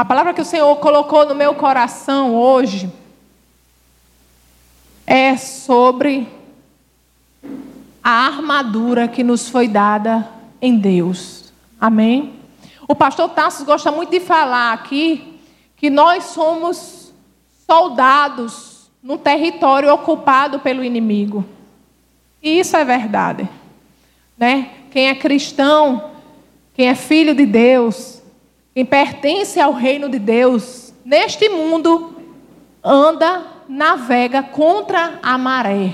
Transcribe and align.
A 0.00 0.04
palavra 0.06 0.32
que 0.32 0.40
o 0.40 0.46
Senhor 0.46 0.74
colocou 0.76 1.26
no 1.26 1.34
meu 1.34 1.54
coração 1.54 2.34
hoje 2.34 2.90
é 5.06 5.36
sobre 5.36 6.26
a 8.02 8.10
armadura 8.10 9.06
que 9.06 9.22
nos 9.22 9.50
foi 9.50 9.68
dada 9.68 10.26
em 10.58 10.78
Deus. 10.78 11.52
Amém? 11.78 12.32
O 12.88 12.94
pastor 12.94 13.28
Tassos 13.28 13.66
gosta 13.66 13.92
muito 13.92 14.08
de 14.08 14.20
falar 14.20 14.72
aqui 14.72 15.38
que 15.76 15.90
nós 15.90 16.24
somos 16.24 17.12
soldados 17.66 18.90
no 19.02 19.18
território 19.18 19.92
ocupado 19.92 20.60
pelo 20.60 20.82
inimigo. 20.82 21.44
E 22.42 22.58
isso 22.58 22.74
é 22.74 22.86
verdade. 22.86 23.46
Né? 24.38 24.70
Quem 24.90 25.10
é 25.10 25.14
cristão, 25.14 26.12
quem 26.72 26.88
é 26.88 26.94
filho 26.94 27.34
de 27.34 27.44
Deus, 27.44 28.19
quem 28.80 28.84
pertence 28.86 29.60
ao 29.60 29.72
reino 29.74 30.08
de 30.08 30.18
Deus, 30.18 30.94
neste 31.04 31.50
mundo, 31.50 32.16
anda, 32.82 33.42
navega 33.68 34.42
contra 34.42 35.18
a 35.22 35.36
maré. 35.36 35.92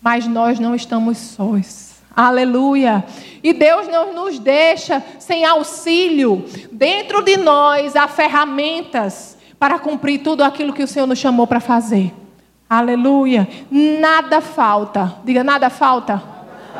Mas 0.00 0.26
nós 0.26 0.58
não 0.58 0.74
estamos 0.74 1.18
sós. 1.18 2.02
Aleluia. 2.16 3.04
E 3.44 3.52
Deus 3.52 3.86
não 3.86 4.12
nos 4.12 4.40
deixa 4.40 5.00
sem 5.20 5.44
auxílio. 5.44 6.44
Dentro 6.72 7.22
de 7.22 7.36
nós 7.36 7.94
há 7.94 8.08
ferramentas 8.08 9.38
para 9.56 9.78
cumprir 9.78 10.18
tudo 10.18 10.42
aquilo 10.42 10.72
que 10.72 10.82
o 10.82 10.88
Senhor 10.88 11.06
nos 11.06 11.20
chamou 11.20 11.46
para 11.46 11.60
fazer. 11.60 12.12
Aleluia. 12.68 13.48
Nada 13.70 14.40
falta. 14.40 15.14
Diga, 15.22 15.44
nada 15.44 15.70
falta. 15.70 16.20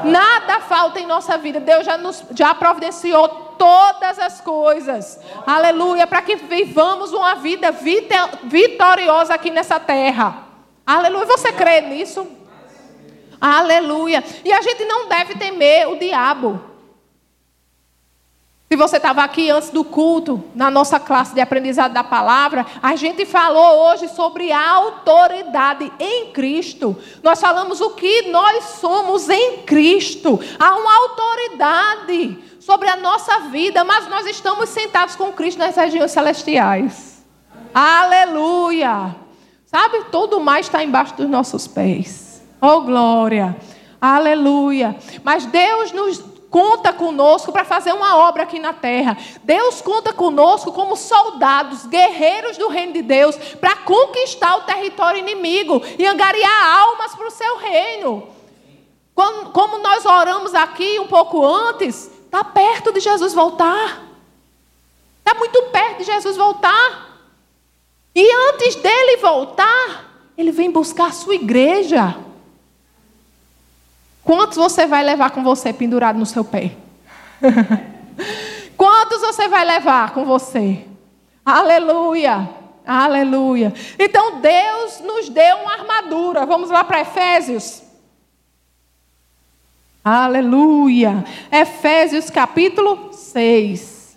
Nada 0.02 0.58
falta 0.58 0.98
em 0.98 1.06
nossa 1.06 1.38
vida. 1.38 1.60
Deus 1.60 1.86
já, 1.86 1.96
nos, 1.96 2.24
já 2.34 2.52
providenciou 2.52 3.51
todas 3.62 4.18
as 4.18 4.40
coisas. 4.40 5.20
Aleluia. 5.46 6.04
Para 6.04 6.20
que 6.20 6.34
vivamos 6.34 7.12
uma 7.12 7.36
vida 7.36 7.70
vitoriosa 8.42 9.34
aqui 9.34 9.52
nessa 9.52 9.78
terra. 9.78 10.48
Aleluia. 10.84 11.26
Você 11.26 11.52
crê 11.52 11.80
nisso? 11.80 12.26
Aleluia. 13.40 14.24
E 14.44 14.52
a 14.52 14.60
gente 14.60 14.84
não 14.84 15.08
deve 15.08 15.36
temer 15.36 15.88
o 15.88 15.96
diabo. 15.96 16.60
Se 18.68 18.74
você 18.74 18.96
estava 18.96 19.22
aqui 19.22 19.48
antes 19.48 19.70
do 19.70 19.84
culto, 19.84 20.42
na 20.56 20.68
nossa 20.68 20.98
classe 20.98 21.32
de 21.32 21.40
aprendizado 21.40 21.92
da 21.92 22.02
palavra, 22.02 22.66
a 22.82 22.96
gente 22.96 23.24
falou 23.24 23.90
hoje 23.90 24.08
sobre 24.08 24.50
a 24.50 24.70
autoridade 24.70 25.92
em 26.00 26.32
Cristo. 26.32 26.96
Nós 27.22 27.40
falamos 27.40 27.80
o 27.80 27.90
que 27.90 28.22
nós 28.22 28.64
somos 28.80 29.28
em 29.28 29.58
Cristo. 29.58 30.40
Há 30.58 30.74
uma 30.74 30.96
autoridade 30.96 32.51
sobre 32.64 32.88
a 32.88 32.96
nossa 32.96 33.40
vida, 33.50 33.82
mas 33.82 34.06
nós 34.08 34.24
estamos 34.26 34.68
sentados 34.68 35.16
com 35.16 35.32
Cristo 35.32 35.58
nas 35.58 35.74
regiões 35.74 36.12
celestiais. 36.12 37.20
Aleluia! 37.74 39.16
Sabe, 39.66 40.04
tudo 40.12 40.38
mais 40.38 40.66
está 40.66 40.82
embaixo 40.82 41.14
dos 41.16 41.28
nossos 41.28 41.66
pés. 41.66 42.40
Oh, 42.60 42.82
glória! 42.82 43.56
Aleluia! 44.00 44.96
Mas 45.24 45.44
Deus 45.46 45.90
nos 45.90 46.22
conta 46.50 46.92
conosco 46.92 47.50
para 47.50 47.64
fazer 47.64 47.92
uma 47.94 48.16
obra 48.18 48.44
aqui 48.44 48.60
na 48.60 48.72
terra. 48.72 49.16
Deus 49.42 49.80
conta 49.80 50.12
conosco 50.12 50.70
como 50.70 50.94
soldados, 50.94 51.86
guerreiros 51.86 52.58
do 52.58 52.68
reino 52.68 52.92
de 52.92 53.02
Deus, 53.02 53.34
para 53.60 53.74
conquistar 53.76 54.58
o 54.58 54.62
território 54.62 55.18
inimigo 55.18 55.82
e 55.98 56.06
angariar 56.06 56.78
almas 56.78 57.12
para 57.12 57.26
o 57.26 57.30
seu 57.30 57.58
reino. 57.58 58.28
Como 59.52 59.78
nós 59.78 60.06
oramos 60.06 60.54
aqui 60.54 61.00
um 61.00 61.06
pouco 61.06 61.44
antes, 61.44 62.11
está 62.32 62.42
perto 62.42 62.90
de 62.94 63.00
Jesus 63.00 63.34
voltar. 63.34 64.04
Está 65.18 65.38
muito 65.38 65.64
perto 65.64 65.98
de 65.98 66.04
Jesus 66.04 66.34
voltar. 66.34 67.18
E 68.14 68.26
antes 68.48 68.74
dele 68.76 69.18
voltar, 69.18 70.30
ele 70.36 70.50
vem 70.50 70.70
buscar 70.70 71.08
a 71.08 71.12
sua 71.12 71.34
igreja. 71.34 72.16
Quantos 74.24 74.56
você 74.56 74.86
vai 74.86 75.04
levar 75.04 75.30
com 75.30 75.44
você 75.44 75.74
pendurado 75.74 76.18
no 76.18 76.24
seu 76.24 76.42
pé? 76.42 76.74
Quantos 78.78 79.20
você 79.20 79.46
vai 79.46 79.66
levar 79.66 80.14
com 80.14 80.24
você? 80.24 80.86
Aleluia! 81.44 82.48
Aleluia! 82.86 83.74
Então 83.98 84.40
Deus 84.40 85.00
nos 85.00 85.28
deu 85.28 85.56
uma 85.58 85.72
armadura. 85.74 86.46
Vamos 86.46 86.70
lá 86.70 86.82
para 86.82 87.02
Efésios. 87.02 87.81
Aleluia! 90.04 91.24
Efésios 91.50 92.28
capítulo 92.28 93.12
6. 93.12 94.16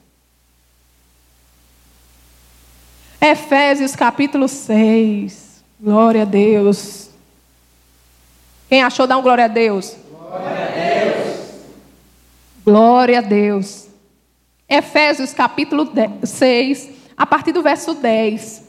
Efésios 3.21 3.95
capítulo 3.95 4.47
6. 4.47 5.63
Glória 5.79 6.23
a 6.23 6.25
Deus. 6.25 7.09
Quem 8.67 8.81
achou, 8.81 9.05
dá 9.05 9.15
um 9.17 9.21
glória 9.21 9.45
a 9.45 9.47
Deus. 9.47 9.95
Glória 10.09 10.65
a 10.65 10.71
Deus. 10.71 11.49
Glória 12.63 13.19
a 13.19 13.21
Deus. 13.21 13.87
Efésios 14.67 15.33
capítulo 15.33 15.87
6, 16.23 16.89
a 17.15 17.25
partir 17.27 17.51
do 17.51 17.61
verso 17.61 17.93
10. 17.93 18.63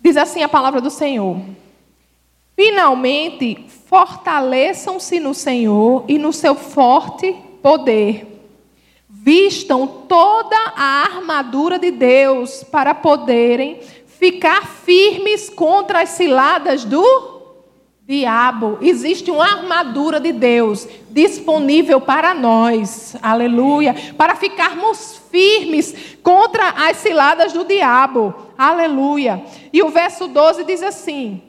Diz 0.00 0.16
assim 0.16 0.42
a 0.44 0.48
palavra 0.48 0.80
do 0.80 0.90
Senhor. 0.90 1.40
Finalmente, 2.56 3.66
fortaleçam-se 3.86 5.18
no 5.18 5.34
Senhor 5.34 6.04
e 6.06 6.18
no 6.18 6.32
seu 6.32 6.54
forte 6.54 7.34
poder. 7.62 8.42
Vistam 9.08 9.86
toda 10.08 10.56
a 10.76 11.02
armadura 11.02 11.78
de 11.78 11.90
Deus 11.90 12.62
para 12.62 12.94
poderem 12.94 13.80
ficar 14.06 14.66
firmes 14.66 15.50
contra 15.50 16.02
as 16.02 16.10
ciladas 16.10 16.84
do 16.84 17.34
diabo, 18.06 18.76
existe 18.82 19.30
uma 19.30 19.44
armadura 19.44 20.20
de 20.20 20.30
Deus 20.30 20.86
disponível 21.10 22.00
para 22.00 22.34
nós, 22.34 23.16
aleluia, 23.22 23.94
para 24.16 24.34
ficarmos 24.36 25.22
firmes 25.30 26.16
contra 26.22 26.68
as 26.70 26.98
ciladas 26.98 27.54
do 27.54 27.64
diabo, 27.64 28.34
aleluia. 28.58 29.42
E 29.72 29.82
o 29.82 29.88
verso 29.88 30.28
12 30.28 30.64
diz 30.64 30.82
assim: 30.82 31.42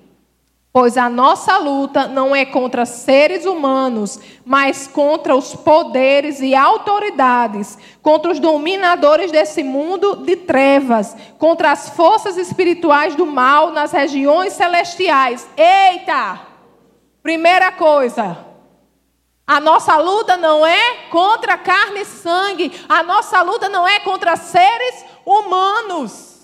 Pois 0.75 0.97
a 0.97 1.07
nossa 1.09 1.57
luta 1.57 2.05
não 2.05 2.35
é 2.35 2.43
contra 2.43 2.85
seres 2.85 3.45
humanos, 3.45 4.19
mas 4.43 4.87
contra 4.87 5.33
os 5.33 5.55
poderes 5.55 6.41
e 6.41 6.53
autoridades, 6.53 7.77
contra 8.01 8.29
os 8.29 8.41
dominadores 8.41 9.31
desse 9.31 9.63
mundo 9.63 10.17
de 10.17 10.35
trevas, 10.35 11.15
contra 11.37 11.71
as 11.71 11.87
forças 11.91 12.35
espirituais 12.35 13.15
do 13.15 13.25
mal 13.25 13.71
nas 13.71 13.93
regiões 13.93 14.51
celestiais. 14.51 15.47
Eita! 15.55 16.41
Primeira 17.23 17.71
coisa, 17.71 18.37
a 19.47 19.61
nossa 19.61 19.95
luta 19.95 20.35
não 20.35 20.67
é 20.67 21.07
contra 21.09 21.57
carne 21.57 22.01
e 22.01 22.05
sangue, 22.05 22.69
a 22.89 23.01
nossa 23.01 23.41
luta 23.43 23.69
não 23.69 23.87
é 23.87 24.01
contra 24.01 24.35
seres 24.35 25.05
humanos. 25.25 26.34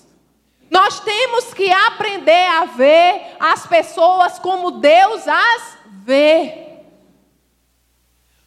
Nós 0.72 1.00
temos 1.00 1.52
que 1.52 1.70
aprender 1.70 2.46
a 2.46 2.64
ver 2.64 3.36
as 3.38 3.66
pessoas 3.66 4.38
como 4.38 4.70
Deus 4.70 5.28
as 5.28 5.76
vê. 6.02 6.78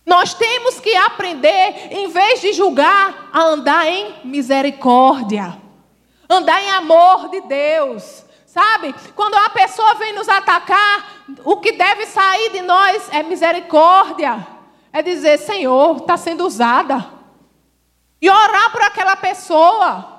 Nós 0.04 0.34
temos 0.34 0.80
que 0.80 0.96
aprender, 0.96 1.92
em 1.92 2.10
vez 2.10 2.42
de 2.42 2.52
julgar, 2.52 3.30
a 3.32 3.42
andar 3.44 3.86
em 3.86 4.16
misericórdia, 4.24 5.56
andar 6.28 6.64
em 6.64 6.72
amor 6.72 7.30
de 7.30 7.42
Deus. 7.42 8.26
Sabe? 8.48 8.96
Quando 9.16 9.36
a 9.36 9.50
pessoa 9.52 9.94
vem 9.94 10.14
nos 10.14 10.28
atacar, 10.28 11.28
o 11.44 11.58
que 11.58 11.74
deve 11.74 12.08
sair 12.08 12.54
de 12.54 12.62
nós 12.62 13.08
é 13.12 13.22
misericórdia. 13.22 14.48
É 14.92 15.04
dizer, 15.04 15.38
Senhor, 15.38 15.98
está 15.98 16.18
sendo 16.18 16.44
usada. 16.44 17.06
E 18.20 18.28
orar 18.28 18.72
por 18.72 18.82
aquela 18.82 19.16
pessoa. 19.16 20.15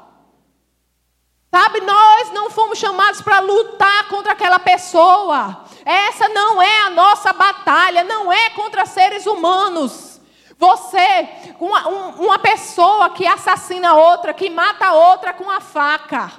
Sabe, 1.56 1.81
nós 1.81 2.31
não 2.32 2.50
fomos 2.50 2.79
chamados 2.79 3.23
para 3.23 3.41
lutar 3.41 4.08
contra 4.08 4.32
aquela 4.32 4.58
pessoa. 4.58 5.64
Essa 5.87 6.29
não 6.29 6.61
é 6.61 6.81
a 6.81 6.91
nossa 6.91 7.32
batalha, 7.32 8.05
não 8.05 8.31
é 8.31 8.50
contra 8.50 8.85
seres 8.85 9.25
humanos. 9.25 10.20
Você, 10.58 11.26
uma, 11.58 11.88
uma 11.88 12.38
pessoa 12.38 13.08
que 13.08 13.26
assassina 13.26 13.94
outra, 13.94 14.35
que 14.35 14.50
mata 14.50 14.93
outra 14.93 15.32
com 15.32 15.50
a 15.50 15.58
faca. 15.58 16.31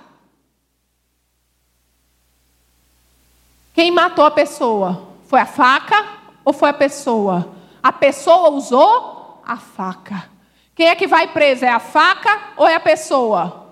Quem 3.74 3.90
matou 3.90 4.24
a 4.24 4.30
pessoa? 4.30 5.16
Foi 5.28 5.40
a 5.40 5.48
faca 5.48 6.10
ou 6.46 6.54
foi 6.54 6.70
a 6.70 6.74
pessoa? 6.74 7.56
A 7.82 7.92
pessoa 7.92 8.52
usou 8.52 9.42
a 9.44 9.58
faca. 9.58 10.30
Quem 10.76 10.90
é 10.90 10.96
que 10.96 11.08
vai 11.08 11.30
preso? 11.30 11.66
É 11.66 11.70
a 11.70 11.80
faca 11.80 12.54
ou 12.56 12.68
é 12.68 12.76
a 12.76 12.80
pessoa? 12.80 13.67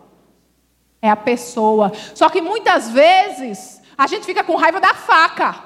É 1.05 1.09
a 1.09 1.15
pessoa. 1.15 1.91
Só 2.13 2.29
que 2.29 2.41
muitas 2.41 2.89
vezes 2.89 3.81
a 3.97 4.07
gente 4.07 4.25
fica 4.25 4.43
com 4.43 4.55
raiva 4.55 4.79
da 4.79 4.93
faca. 4.93 5.63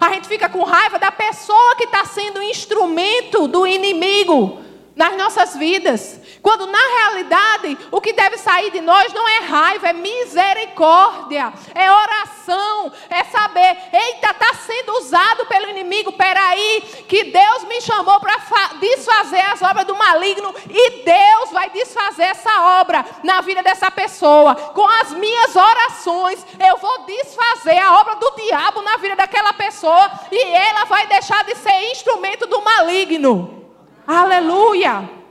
A 0.00 0.10
gente 0.10 0.26
fica 0.26 0.48
com 0.48 0.62
raiva 0.62 0.98
da 0.98 1.12
pessoa 1.12 1.76
que 1.76 1.84
está 1.84 2.04
sendo 2.04 2.42
instrumento 2.42 3.46
do 3.46 3.66
inimigo 3.66 4.60
nas 4.96 5.16
nossas 5.16 5.56
vidas. 5.56 6.20
Quando 6.40 6.66
na 6.66 6.78
realidade 6.78 7.78
o 7.90 8.00
que 8.00 8.12
deve 8.12 8.38
sair 8.38 8.61
de 8.72 8.80
nós 8.80 9.12
não 9.12 9.28
é 9.28 9.38
raiva, 9.40 9.88
é 9.88 9.92
misericórdia, 9.92 11.52
é 11.74 11.90
oração, 11.90 12.92
é 13.08 13.24
saber, 13.24 13.76
eita, 13.92 14.30
está 14.30 14.54
sendo 14.54 14.98
usado 14.98 15.46
pelo 15.46 15.68
inimigo, 15.70 16.12
peraí, 16.12 16.82
que 17.08 17.24
Deus 17.24 17.64
me 17.64 17.80
chamou 17.80 18.18
para 18.18 18.36
desfazer 18.80 19.40
as 19.40 19.62
obras 19.62 19.86
do 19.86 19.94
maligno 19.94 20.54
e 20.68 21.04
Deus 21.04 21.50
vai 21.50 21.70
desfazer 21.70 22.24
essa 22.24 22.80
obra 22.80 23.04
na 23.22 23.40
vida 23.40 23.62
dessa 23.62 23.90
pessoa. 23.90 24.54
Com 24.54 24.88
as 24.88 25.12
minhas 25.12 25.54
orações, 25.54 26.44
eu 26.58 26.76
vou 26.78 27.04
desfazer 27.04 27.78
a 27.78 28.00
obra 28.00 28.16
do 28.16 28.30
diabo 28.36 28.82
na 28.82 28.96
vida 28.96 29.16
daquela 29.16 29.52
pessoa 29.52 30.10
e 30.30 30.42
ela 30.42 30.84
vai 30.84 31.06
deixar 31.06 31.44
de 31.44 31.54
ser 31.56 31.90
instrumento 31.90 32.46
do 32.46 32.60
maligno. 32.62 33.70
Aleluia! 34.06 35.22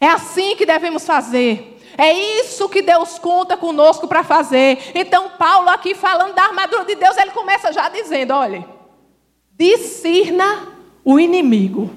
É 0.00 0.08
assim 0.08 0.56
que 0.56 0.66
devemos 0.66 1.06
fazer. 1.06 1.71
É 1.96 2.12
isso 2.12 2.68
que 2.68 2.82
Deus 2.82 3.18
conta 3.18 3.56
conosco 3.56 4.08
para 4.08 4.24
fazer. 4.24 4.92
Então, 4.94 5.30
Paulo, 5.38 5.68
aqui 5.68 5.94
falando 5.94 6.34
da 6.34 6.44
armadura 6.44 6.84
de 6.84 6.94
Deus, 6.94 7.16
ele 7.16 7.30
começa 7.30 7.72
já 7.72 7.88
dizendo: 7.88 8.32
olha, 8.32 8.66
discirna 9.56 10.68
o 11.04 11.18
inimigo. 11.18 11.90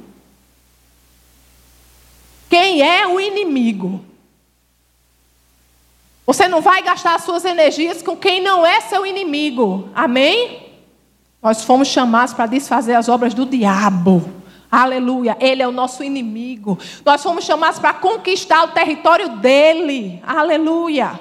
Quem 2.50 2.82
é 2.82 3.08
o 3.08 3.20
inimigo? 3.20 4.04
Você 6.26 6.48
não 6.48 6.62
vai 6.62 6.82
gastar 6.82 7.20
suas 7.20 7.46
energias 7.46 8.02
com 8.02 8.18
quem 8.18 8.42
não 8.42 8.66
é 8.66 8.82
seu 8.82 9.06
inimigo. 9.06 9.90
Amém? 9.94 10.64
Nós 11.42 11.64
fomos 11.64 11.88
chamados 11.88 12.34
para 12.34 12.48
desfazer 12.48 12.96
as 12.96 13.08
obras 13.08 13.34
do 13.34 13.46
diabo. 13.46 14.28
Aleluia. 14.76 15.38
Ele 15.40 15.64
é 15.64 15.68
o 15.68 15.72
nosso 15.72 16.04
inimigo. 16.04 16.78
Nós 17.06 17.24
fomos 17.24 17.46
chamados 17.46 17.80
para 17.80 17.94
conquistar 17.94 18.62
o 18.66 18.74
território 18.74 19.38
dele. 19.38 20.22
Aleluia. 20.28 21.18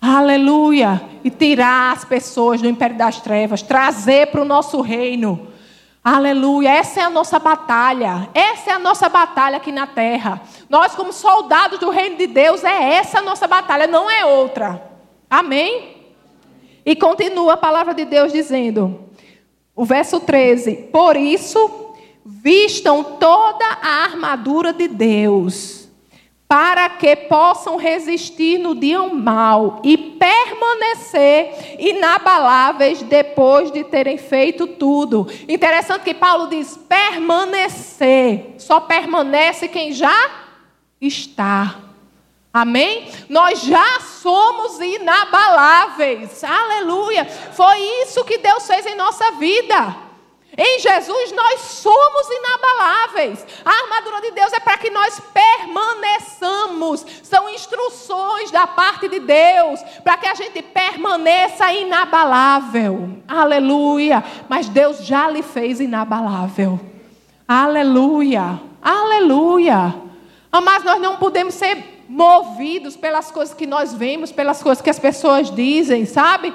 Aleluia. 0.00 1.02
E 1.24 1.30
tirar 1.30 1.92
as 1.92 2.04
pessoas 2.04 2.62
do 2.62 2.68
império 2.68 2.96
das 2.96 3.20
trevas, 3.20 3.60
trazer 3.60 4.28
para 4.28 4.40
o 4.40 4.44
nosso 4.44 4.80
reino. 4.82 5.48
Aleluia. 6.04 6.70
Essa 6.70 7.00
é 7.00 7.02
a 7.02 7.10
nossa 7.10 7.40
batalha. 7.40 8.28
Essa 8.32 8.70
é 8.70 8.74
a 8.74 8.78
nossa 8.78 9.08
batalha 9.08 9.56
aqui 9.56 9.72
na 9.72 9.88
terra. 9.88 10.42
Nós, 10.68 10.94
como 10.94 11.12
soldados 11.12 11.80
do 11.80 11.90
reino 11.90 12.16
de 12.16 12.28
Deus, 12.28 12.62
é 12.62 12.94
essa 12.94 13.18
a 13.18 13.22
nossa 13.22 13.48
batalha, 13.48 13.88
não 13.88 14.08
é 14.08 14.24
outra. 14.24 14.80
Amém? 15.28 15.96
E 16.86 16.94
continua 16.94 17.54
a 17.54 17.56
palavra 17.56 17.92
de 17.92 18.04
Deus 18.04 18.32
dizendo: 18.32 19.03
o 19.74 19.84
verso 19.84 20.20
13: 20.20 20.88
Por 20.92 21.16
isso, 21.16 21.94
vistam 22.24 23.04
toda 23.18 23.64
a 23.82 24.04
armadura 24.04 24.72
de 24.72 24.88
Deus, 24.88 25.88
para 26.46 26.88
que 26.88 27.16
possam 27.16 27.76
resistir 27.76 28.58
no 28.58 28.74
dia 28.74 29.02
mal 29.02 29.80
e 29.82 29.96
permanecer 29.96 31.76
inabaláveis 31.78 33.02
depois 33.02 33.70
de 33.70 33.84
terem 33.84 34.16
feito 34.16 34.66
tudo. 34.66 35.26
Interessante 35.48 36.04
que 36.04 36.14
Paulo 36.14 36.48
diz: 36.48 36.78
permanecer. 36.88 38.54
Só 38.58 38.80
permanece 38.80 39.68
quem 39.68 39.92
já 39.92 40.30
está. 41.00 41.83
Amém? 42.54 43.10
Nós 43.28 43.62
já 43.62 43.98
somos 43.98 44.78
inabaláveis. 44.78 46.44
Aleluia. 46.44 47.24
Foi 47.24 47.76
isso 48.04 48.24
que 48.24 48.38
Deus 48.38 48.64
fez 48.64 48.86
em 48.86 48.94
nossa 48.94 49.32
vida. 49.32 49.96
Em 50.56 50.78
Jesus 50.78 51.32
nós 51.32 51.60
somos 51.62 52.28
inabaláveis. 52.30 53.44
A 53.64 53.70
armadura 53.70 54.20
de 54.20 54.30
Deus 54.30 54.52
é 54.52 54.60
para 54.60 54.78
que 54.78 54.88
nós 54.88 55.20
permaneçamos. 55.32 57.04
São 57.24 57.50
instruções 57.50 58.52
da 58.52 58.68
parte 58.68 59.08
de 59.08 59.18
Deus 59.18 59.82
para 60.04 60.16
que 60.16 60.28
a 60.28 60.34
gente 60.34 60.62
permaneça 60.62 61.72
inabalável. 61.72 63.18
Aleluia. 63.26 64.22
Mas 64.48 64.68
Deus 64.68 65.04
já 65.04 65.28
lhe 65.28 65.42
fez 65.42 65.80
inabalável. 65.80 66.78
Aleluia. 67.48 68.60
Aleluia. 68.80 69.92
Mas 70.52 70.84
nós 70.84 71.00
não 71.00 71.16
podemos 71.16 71.54
ser 71.54 71.93
movidos 72.08 72.96
pelas 72.96 73.30
coisas 73.30 73.54
que 73.54 73.66
nós 73.66 73.94
vemos, 73.94 74.32
pelas 74.32 74.62
coisas 74.62 74.82
que 74.82 74.90
as 74.90 74.98
pessoas 74.98 75.50
dizem, 75.50 76.04
sabe? 76.06 76.52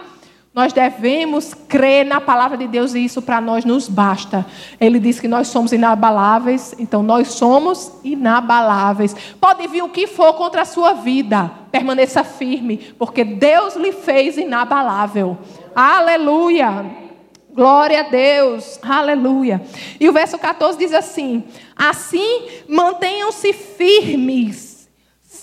Nós 0.54 0.74
devemos 0.74 1.54
crer 1.54 2.06
na 2.06 2.19
palavra 2.19 2.57
de 2.57 2.68
Deus 2.68 2.96
e 2.96 3.06
isso 3.06 3.22
para 3.22 3.40
nós 3.40 3.63
nos 3.63 3.88
basta. 3.88 4.46
Ele 4.80 5.00
diz 5.00 5.19
que 5.19 5.28
nós 5.28 5.48
somos 5.48 5.72
inabaláveis, 5.72 6.74
então 6.80 7.04
nós 7.04 7.30
somos 7.30 7.94
inabaláveis. 8.04 9.16
Pode 9.40 9.68
vir 9.68 9.84
o 9.84 9.90
que 9.90 10.07
for 10.07 10.34
contra 10.34 10.63
a 10.63 10.66
sua 10.66 10.94
vida, 10.94 11.51
permaneça 11.72 12.24
firme, 12.24 12.78
porque 12.98 13.24
Deus 13.24 13.75
lhe 13.75 13.92
fez 13.92 14.38
inabalável. 14.38 15.38
Aleluia! 15.75 17.10
Glória 17.51 18.01
a 18.01 18.04
Deus, 18.04 18.80
aleluia. 18.81 19.62
E 20.00 20.07
o 20.07 20.13
verso 20.13 20.38
14 20.38 20.78
diz 20.78 20.94
assim: 20.94 21.44
Assim 21.75 22.48
mantenham-se 22.68 23.54
firmes 23.54 24.69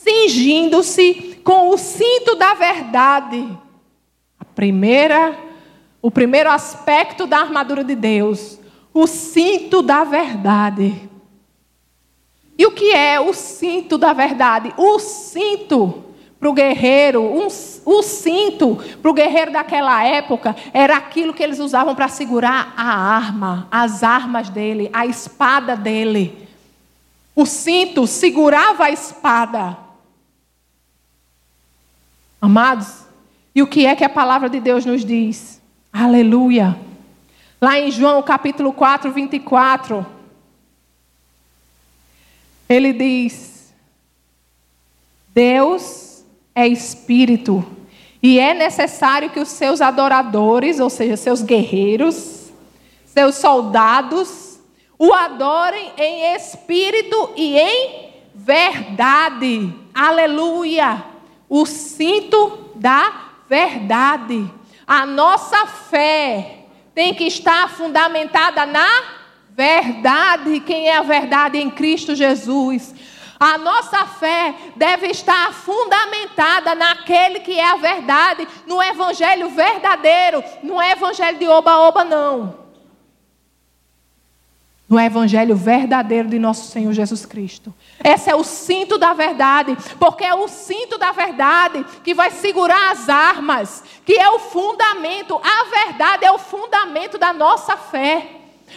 cingindo-se 0.06 1.40
com 1.42 1.70
o 1.70 1.76
cinto 1.76 2.36
da 2.36 2.54
verdade. 2.54 3.58
A 4.38 4.44
primeira, 4.44 5.36
o 6.00 6.12
primeiro 6.12 6.48
aspecto 6.48 7.26
da 7.26 7.38
armadura 7.38 7.82
de 7.82 7.96
Deus, 7.96 8.60
o 8.94 9.08
cinto 9.08 9.82
da 9.82 10.04
verdade. 10.04 11.10
E 12.56 12.64
o 12.64 12.70
que 12.70 12.92
é 12.92 13.18
o 13.18 13.34
cinto 13.34 13.98
da 13.98 14.12
verdade? 14.12 14.72
O 14.76 15.00
cinto 15.00 16.04
para 16.38 16.48
o 16.48 16.52
guerreiro, 16.52 17.22
um, 17.22 17.48
o 17.84 18.02
cinto 18.02 18.78
para 19.02 19.10
o 19.10 19.14
guerreiro 19.14 19.52
daquela 19.52 20.04
época 20.04 20.54
era 20.72 20.96
aquilo 20.96 21.34
que 21.34 21.42
eles 21.42 21.58
usavam 21.58 21.94
para 21.94 22.08
segurar 22.08 22.72
a 22.76 22.94
arma, 23.16 23.66
as 23.70 24.04
armas 24.04 24.48
dele, 24.48 24.88
a 24.92 25.04
espada 25.04 25.74
dele. 25.74 26.46
O 27.34 27.44
cinto 27.44 28.06
segurava 28.06 28.84
a 28.84 28.90
espada. 28.90 29.85
Amados, 32.46 33.04
e 33.52 33.60
o 33.60 33.66
que 33.66 33.86
é 33.86 33.96
que 33.96 34.04
a 34.04 34.08
palavra 34.08 34.48
de 34.48 34.60
Deus 34.60 34.84
nos 34.84 35.04
diz? 35.04 35.60
Aleluia. 35.92 36.78
Lá 37.60 37.76
em 37.76 37.90
João 37.90 38.22
capítulo 38.22 38.72
4, 38.72 39.10
24, 39.10 40.06
ele 42.68 42.92
diz: 42.92 43.74
Deus 45.34 46.24
é 46.54 46.68
espírito, 46.68 47.66
e 48.22 48.38
é 48.38 48.54
necessário 48.54 49.30
que 49.30 49.40
os 49.40 49.48
seus 49.48 49.80
adoradores, 49.80 50.78
ou 50.78 50.88
seja, 50.88 51.16
seus 51.16 51.42
guerreiros, 51.42 52.52
seus 53.06 53.34
soldados, 53.34 54.60
o 54.96 55.12
adorem 55.12 55.90
em 55.98 56.36
espírito 56.36 57.32
e 57.34 57.58
em 57.58 58.10
verdade. 58.32 59.74
Aleluia 59.92 61.15
o 61.48 61.64
cinto 61.66 62.70
da 62.74 63.12
verdade. 63.48 64.50
A 64.86 65.06
nossa 65.06 65.66
fé 65.66 66.66
tem 66.94 67.14
que 67.14 67.24
estar 67.24 67.68
fundamentada 67.70 68.66
na 68.66 68.88
verdade. 69.50 70.60
Quem 70.60 70.88
é 70.88 70.96
a 70.96 71.02
verdade 71.02 71.58
em 71.58 71.70
Cristo 71.70 72.14
Jesus? 72.14 72.94
A 73.38 73.58
nossa 73.58 74.06
fé 74.06 74.54
deve 74.76 75.08
estar 75.08 75.52
fundamentada 75.52 76.74
naquele 76.74 77.40
que 77.40 77.58
é 77.58 77.70
a 77.70 77.76
verdade, 77.76 78.48
no 78.66 78.82
evangelho 78.82 79.50
verdadeiro, 79.50 80.42
não 80.62 80.80
é 80.80 80.92
evangelho 80.92 81.38
de 81.38 81.46
oba-oba, 81.46 82.02
não 82.02 82.65
no 84.88 85.00
Evangelho 85.00 85.56
verdadeiro 85.56 86.28
de 86.28 86.38
nosso 86.38 86.70
Senhor 86.70 86.92
Jesus 86.92 87.26
Cristo. 87.26 87.74
Esse 88.02 88.30
é 88.30 88.36
o 88.36 88.44
cinto 88.44 88.96
da 88.98 89.12
verdade, 89.12 89.76
porque 89.98 90.24
é 90.24 90.34
o 90.34 90.46
cinto 90.46 90.96
da 90.96 91.10
verdade 91.10 91.84
que 92.04 92.14
vai 92.14 92.30
segurar 92.30 92.92
as 92.92 93.08
armas, 93.08 93.82
que 94.04 94.14
é 94.14 94.30
o 94.30 94.38
fundamento. 94.38 95.40
A 95.42 95.64
verdade 95.64 96.24
é 96.24 96.30
o 96.30 96.38
fundamento 96.38 97.18
da 97.18 97.32
nossa 97.32 97.76
fé. 97.76 98.30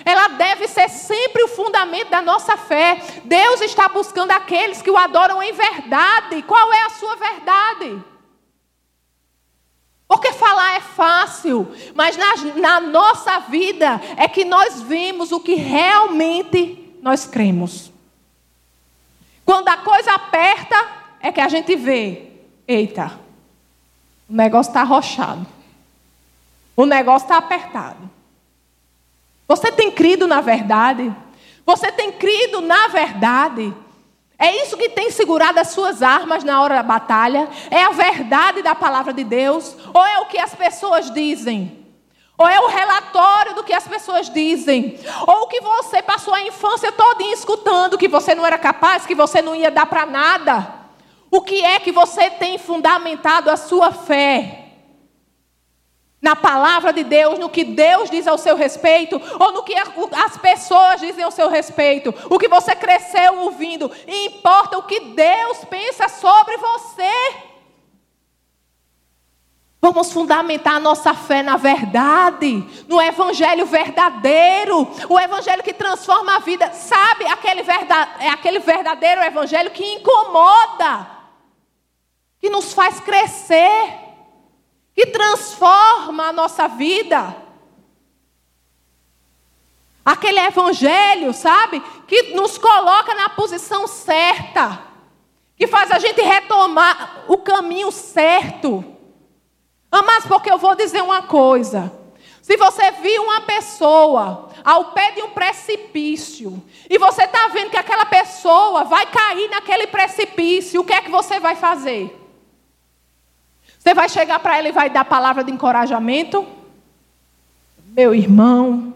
Ela 0.05 0.29
deve 0.29 0.67
ser 0.67 0.89
sempre 0.89 1.43
o 1.43 1.47
fundamento 1.47 2.09
da 2.09 2.21
nossa 2.21 2.55
fé. 2.57 3.01
Deus 3.25 3.61
está 3.61 3.87
buscando 3.89 4.31
aqueles 4.31 4.81
que 4.81 4.91
o 4.91 4.97
adoram 4.97 5.41
em 5.41 5.51
verdade. 5.51 6.41
Qual 6.43 6.73
é 6.73 6.85
a 6.85 6.89
sua 6.89 7.15
verdade? 7.15 8.03
Porque 10.09 10.33
falar 10.33 10.77
é 10.77 10.79
fácil, 10.79 11.71
mas 11.93 12.17
na, 12.17 12.35
na, 12.55 12.79
nossa 12.81 13.41
vida 13.41 14.01
é 14.17 14.27
que 14.27 14.43
nós 14.43 14.81
vemos 14.81 15.31
o 15.31 15.39
que 15.39 15.53
realmente 15.53 16.97
nós 16.99 17.27
cremos. 17.27 17.91
Quando 19.45 19.67
a 19.67 19.77
coisa 19.77 20.11
aperta, 20.13 20.75
é 21.19 21.31
que 21.31 21.39
a 21.39 21.47
gente 21.47 21.75
vê: 21.75 22.31
eita, 22.67 23.19
o 24.27 24.33
negócio 24.33 24.71
está 24.71 24.81
arrochado, 24.81 25.45
o 26.75 26.87
negócio 26.87 27.27
está 27.27 27.37
apertado. 27.37 28.09
Você 29.47 29.71
tem 29.71 29.91
crido 29.91 30.25
na 30.25 30.41
verdade? 30.41 31.15
Você 31.67 31.91
tem 31.91 32.11
crido 32.13 32.61
na 32.61 32.87
verdade? 32.87 33.71
É 34.39 34.63
isso 34.63 34.77
que 34.77 34.88
tem 34.88 35.12
segurado 35.12 35.60
as 35.60 35.67
suas 35.72 36.01
armas 36.01 36.46
na 36.46 36.62
hora 36.62 36.75
da 36.75 36.84
batalha? 36.84 37.50
É 37.69 37.84
a 37.84 37.89
verdade 37.89 38.62
da 38.62 38.74
palavra 38.74 39.12
de 39.12 39.25
Deus? 39.25 39.75
Ou 39.93 40.05
é 40.05 40.19
o 40.19 40.27
que 40.27 40.39
as 40.39 40.55
pessoas 40.55 41.12
dizem? 41.12 41.86
Ou 42.38 42.48
é 42.48 42.58
o 42.62 42.67
relatório 42.67 43.53
do 43.53 43.65
que 43.65 43.74
as 43.74 43.86
pessoas 43.86 44.29
dizem? 44.29 44.98
Ou 45.27 45.48
que 45.48 45.60
você 45.60 46.01
passou 46.01 46.34
a 46.34 46.41
infância 46.41 46.89
todinha 46.89 47.34
escutando 47.34 47.98
que 47.98 48.08
você 48.08 48.34
não 48.34 48.46
era 48.46 48.58
capaz, 48.58 49.05
que 49.05 49.13
você 49.13 49.41
não 49.41 49.53
ia 49.53 49.69
dar 49.69 49.88
para 49.88 50.05
nada? 50.05 50.74
O 51.29 51.41
que 51.41 51.62
é 51.62 51.77
que 51.77 51.91
você 51.91 52.29
tem 52.29 52.58
fundamentado 52.58 53.50
a 53.50 53.58
sua 53.58 53.91
fé? 53.91 54.58
Na 56.21 56.35
palavra 56.35 56.91
de 56.91 57.03
Deus, 57.03 57.39
no 57.39 57.49
que 57.49 57.63
Deus 57.63 58.09
diz 58.09 58.27
ao 58.27 58.38
seu 58.38 58.57
respeito, 58.57 59.21
ou 59.39 59.53
no 59.53 59.63
que 59.63 59.73
as 59.73 60.38
pessoas 60.38 60.99
dizem 60.99 61.23
ao 61.23 61.31
seu 61.31 61.47
respeito, 61.49 62.13
o 62.29 62.38
que 62.38 62.49
você 62.49 62.75
cresceu 62.75 63.39
ouvindo, 63.39 63.89
importa 64.05 64.77
o 64.77 64.83
que 64.83 64.99
Deus 64.99 65.63
pensa 65.65 66.09
sobre 66.09 66.57
você. 66.57 67.49
Vamos 69.81 70.11
fundamentar 70.11 70.75
a 70.75 70.79
nossa 70.79 71.13
fé 71.13 71.41
na 71.41 71.55
verdade, 71.55 72.65
no 72.85 73.01
evangelho 73.01 73.65
verdadeiro, 73.65 74.85
o 75.07 75.17
evangelho 75.17 75.63
que 75.63 75.73
transforma 75.73 76.35
a 76.35 76.39
vida. 76.39 76.73
Sabe 76.73 77.25
aquele, 77.27 77.63
verdade, 77.63 78.11
é 78.19 78.27
aquele 78.27 78.59
verdadeiro 78.59 79.21
evangelho 79.21 79.71
que 79.71 79.93
incomoda, 79.93 81.09
que 82.41 82.49
nos 82.49 82.73
faz 82.73 82.99
crescer, 82.99 84.08
que 84.96 85.05
transforma 85.08 86.27
a 86.27 86.34
nossa 86.34 86.67
vida. 86.67 87.36
Aquele 90.03 90.39
evangelho, 90.39 91.34
sabe, 91.34 91.81
que 92.08 92.34
nos 92.34 92.58
coloca 92.58 93.13
na 93.13 93.29
posição 93.29 93.88
certa, 93.88 94.81
que 95.55 95.67
faz 95.67 95.91
a 95.91 96.00
gente 96.00 96.22
retomar 96.22 97.25
o 97.27 97.38
caminho 97.38 97.91
certo. 97.91 98.84
Amados, 99.91 100.25
porque 100.25 100.51
eu 100.51 100.58
vou 100.58 100.75
dizer 100.75 101.01
uma 101.01 101.24
coisa. 101.24 101.91
Se 102.41 102.58
você 102.58 102.91
viu 102.91 103.24
uma 103.24 103.41
pessoa 103.41 104.50
ao 104.63 104.86
pé 104.86 105.12
de 105.12 105.22
um 105.22 105.29
precipício 105.29 106.62
e 106.89 106.98
você 106.98 107.24
está 107.24 107.48
vendo 107.50 107.69
que 107.69 107.77
aquela 107.77 108.05
pessoa 108.05 108.84
vai 108.86 109.05
cair 109.05 109.48
naquele 109.50 109.86
precipício, 109.88 110.81
o 110.81 110.84
que 110.84 110.93
é 110.93 111.01
que 111.01 111.12
você 111.12 111.39
vai 111.39 111.55
fazer? 111.55 112.18
Você 113.79 113.93
vai 113.93 114.09
chegar 114.09 114.39
para 114.39 114.57
ela 114.57 114.67
e 114.67 114.74
vai 114.74 114.89
dar 114.89 115.05
palavra 115.05 115.43
de 115.43 115.51
encorajamento? 115.51 116.45
Meu 117.88 118.13
irmão, 118.13 118.93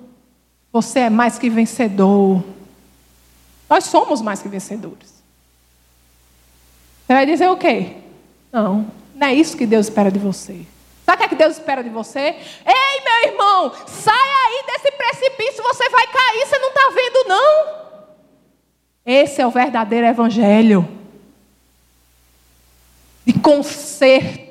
você 0.72 1.00
é 1.02 1.10
mais 1.10 1.40
que 1.40 1.50
vencedor. 1.50 2.44
Nós 3.70 3.86
somos 3.86 4.22
mais 4.22 4.42
que 4.42 4.50
vencedores. 4.50 5.24
Você 7.06 7.13
vai 7.13 7.25
dizer 7.25 7.50
o 7.50 7.58
quê? 7.58 7.98
Não, 8.52 8.86
não 9.16 9.28
é 9.28 9.34
isso 9.34 9.58
que 9.58 9.66
Deus 9.66 9.88
espera 9.88 10.12
de 10.12 10.20
você. 10.20 10.66
Sabe 11.06 11.16
o 11.16 11.20
que, 11.20 11.25
é 11.25 11.28
que 11.30 11.36
Deus 11.36 11.54
espera 11.58 11.84
de 11.84 11.90
você? 11.90 12.20
Ei, 12.20 13.02
meu 13.04 13.32
irmão, 13.32 13.74
sai 13.88 14.13
aí 14.13 14.63
desse 14.68 14.92
precipício, 14.92 15.63
você 15.63 15.90
vai 15.90 16.08
cair, 16.08 16.46
você 16.46 16.58
não 16.60 16.70
está 16.70 16.90
vendo, 16.94 17.28
não. 17.28 17.84
Esse 19.06 19.42
é 19.42 19.48
o 19.48 19.52
verdadeiro 19.52 20.08
evangelho. 20.08 20.88
De 23.25 23.34
conserto. 23.34 24.43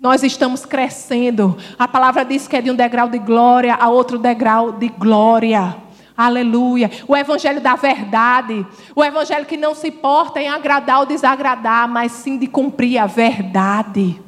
Nós 0.00 0.22
estamos 0.22 0.64
crescendo. 0.64 1.56
A 1.78 1.88
palavra 1.88 2.24
diz 2.24 2.46
que 2.46 2.56
é 2.56 2.62
de 2.62 2.70
um 2.70 2.74
degrau 2.74 3.08
de 3.08 3.18
glória 3.18 3.74
a 3.74 3.88
outro 3.88 4.18
degrau 4.18 4.72
de 4.72 4.88
glória. 4.88 5.76
Aleluia. 6.16 6.90
O 7.06 7.16
evangelho 7.16 7.60
da 7.60 7.76
verdade. 7.76 8.66
O 8.94 9.04
evangelho 9.04 9.46
que 9.46 9.56
não 9.56 9.74
se 9.74 9.88
importa 9.88 10.40
em 10.40 10.48
agradar 10.48 11.00
ou 11.00 11.06
desagradar, 11.06 11.88
mas 11.88 12.12
sim 12.12 12.38
de 12.38 12.46
cumprir 12.46 12.98
a 12.98 13.06
verdade. 13.06 14.20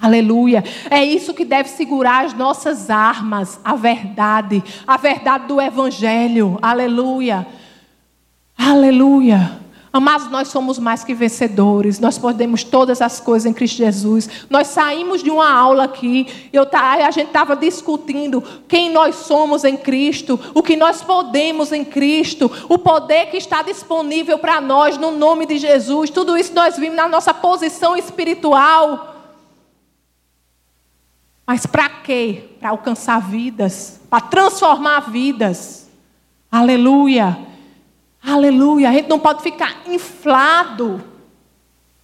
Aleluia. 0.00 0.64
É 0.90 1.04
isso 1.04 1.34
que 1.34 1.44
deve 1.44 1.68
segurar 1.68 2.24
as 2.24 2.32
nossas 2.32 2.88
armas, 2.88 3.60
a 3.62 3.76
verdade, 3.76 4.64
a 4.86 4.96
verdade 4.96 5.46
do 5.46 5.60
Evangelho. 5.60 6.58
Aleluia. 6.62 7.46
Aleluia. 8.56 9.60
Amados, 9.92 10.30
nós 10.30 10.48
somos 10.48 10.78
mais 10.78 11.02
que 11.02 11.12
vencedores, 11.12 11.98
nós 11.98 12.16
podemos 12.16 12.62
todas 12.62 13.02
as 13.02 13.18
coisas 13.18 13.44
em 13.44 13.52
Cristo 13.52 13.78
Jesus. 13.78 14.28
Nós 14.48 14.68
saímos 14.68 15.20
de 15.20 15.30
uma 15.30 15.50
aula 15.52 15.82
aqui, 15.82 16.28
eu, 16.52 16.64
a 16.72 17.10
gente 17.10 17.26
estava 17.26 17.56
discutindo 17.56 18.40
quem 18.68 18.88
nós 18.92 19.16
somos 19.16 19.64
em 19.64 19.76
Cristo, 19.76 20.38
o 20.54 20.62
que 20.62 20.76
nós 20.76 21.02
podemos 21.02 21.72
em 21.72 21.84
Cristo, 21.84 22.48
o 22.68 22.78
poder 22.78 23.26
que 23.26 23.36
está 23.36 23.62
disponível 23.62 24.38
para 24.38 24.60
nós 24.60 24.96
no 24.96 25.10
nome 25.10 25.44
de 25.44 25.58
Jesus. 25.58 26.08
Tudo 26.08 26.38
isso 26.38 26.54
nós 26.54 26.76
vimos 26.76 26.94
na 26.94 27.08
nossa 27.08 27.34
posição 27.34 27.96
espiritual. 27.96 29.16
Mas 31.44 31.66
para 31.66 31.88
quê? 31.88 32.44
Para 32.60 32.70
alcançar 32.70 33.20
vidas, 33.20 34.00
para 34.08 34.20
transformar 34.20 35.10
vidas. 35.10 35.90
Aleluia. 36.48 37.49
Aleluia. 38.22 38.90
A 38.90 38.92
gente 38.92 39.08
não 39.08 39.18
pode 39.18 39.42
ficar 39.42 39.82
inflado. 39.86 41.02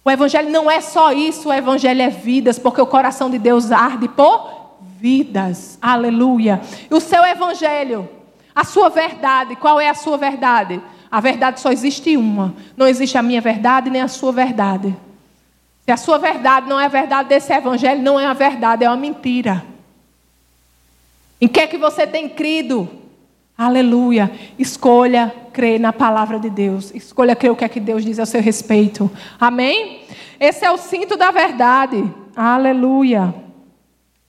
O 0.03 0.11
evangelho 0.11 0.49
não 0.49 0.71
é 0.71 0.79
só 0.79 1.11
isso, 1.11 1.49
o 1.49 1.53
evangelho 1.53 2.01
é 2.01 2.09
vidas, 2.09 2.57
porque 2.57 2.81
o 2.81 2.87
coração 2.87 3.29
de 3.29 3.37
Deus 3.37 3.71
arde 3.73 4.07
por 4.07 4.77
vidas. 4.79 5.77
Aleluia. 5.81 6.61
E 6.89 6.93
o 6.93 6.99
seu 7.01 7.25
evangelho, 7.25 8.09
a 8.55 8.63
sua 8.63 8.89
verdade, 8.89 9.55
qual 9.57 9.79
é 9.81 9.89
a 9.89 9.93
sua 9.93 10.17
verdade? 10.17 10.81
A 11.11 11.19
verdade 11.19 11.59
só 11.59 11.71
existe 11.71 12.15
uma. 12.15 12.55
Não 12.75 12.87
existe 12.87 13.17
a 13.17 13.21
minha 13.21 13.41
verdade 13.41 13.89
nem 13.89 14.01
a 14.01 14.07
sua 14.07 14.31
verdade. 14.31 14.95
Se 15.83 15.91
a 15.91 15.97
sua 15.97 16.17
verdade 16.17 16.69
não 16.69 16.79
é 16.79 16.85
a 16.85 16.89
verdade 16.89 17.29
desse 17.29 17.53
evangelho, 17.53 18.01
não 18.01 18.19
é 18.19 18.25
a 18.25 18.33
verdade, 18.33 18.83
é 18.83 18.89
uma 18.89 18.97
mentira. 18.97 19.63
Em 21.39 21.47
que 21.47 21.59
é 21.59 21.67
que 21.67 21.77
você 21.77 22.07
tem 22.07 22.27
crido? 22.27 22.89
Aleluia. 23.57 24.31
Escolha 24.59 25.33
crer 25.51 25.79
na 25.79 25.91
palavra 25.91 26.39
de 26.39 26.47
Deus. 26.47 26.93
Escolha 26.93 27.35
crer 27.35 27.51
o 27.51 27.55
que 27.55 27.65
é 27.65 27.69
que 27.69 27.79
Deus 27.79 28.05
diz 28.05 28.19
a 28.19 28.25
seu 28.25 28.39
respeito. 28.39 29.09
Amém? 29.39 30.05
Esse 30.39 30.63
é 30.63 30.71
o 30.71 30.77
cinto 30.77 31.17
da 31.17 31.31
verdade. 31.31 32.03
Aleluia. 32.35 33.33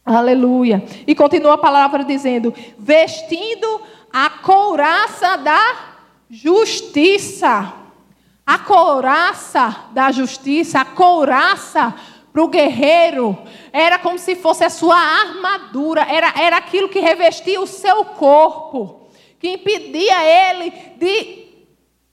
Aleluia. 0.03 0.83
E 1.07 1.15
continua 1.15 1.55
a 1.55 1.59
palavra 1.59 2.03
dizendo: 2.05 2.55
vestindo 2.79 3.83
a 4.11 4.31
couraça 4.31 5.37
da 5.37 5.77
justiça. 6.31 7.75
A 8.47 8.59
couraça 8.59 9.85
da 9.93 10.11
justiça, 10.11 10.81
a 10.81 10.85
couraça 10.87 11.95
para 12.33 12.43
o 12.43 12.49
guerreiro, 12.49 13.37
era 13.71 13.99
como 13.99 14.19
se 14.19 14.37
fosse 14.37 14.65
a 14.65 14.71
sua 14.71 14.97
armadura, 14.97 16.07
era, 16.09 16.33
era 16.35 16.57
aquilo 16.57 16.89
que 16.89 16.99
revestia 16.99 17.61
o 17.61 17.67
seu 17.67 18.07
corpo, 18.07 18.98
que 19.39 19.49
impedia 19.49 20.25
ele 20.25 20.71
de 20.99 21.49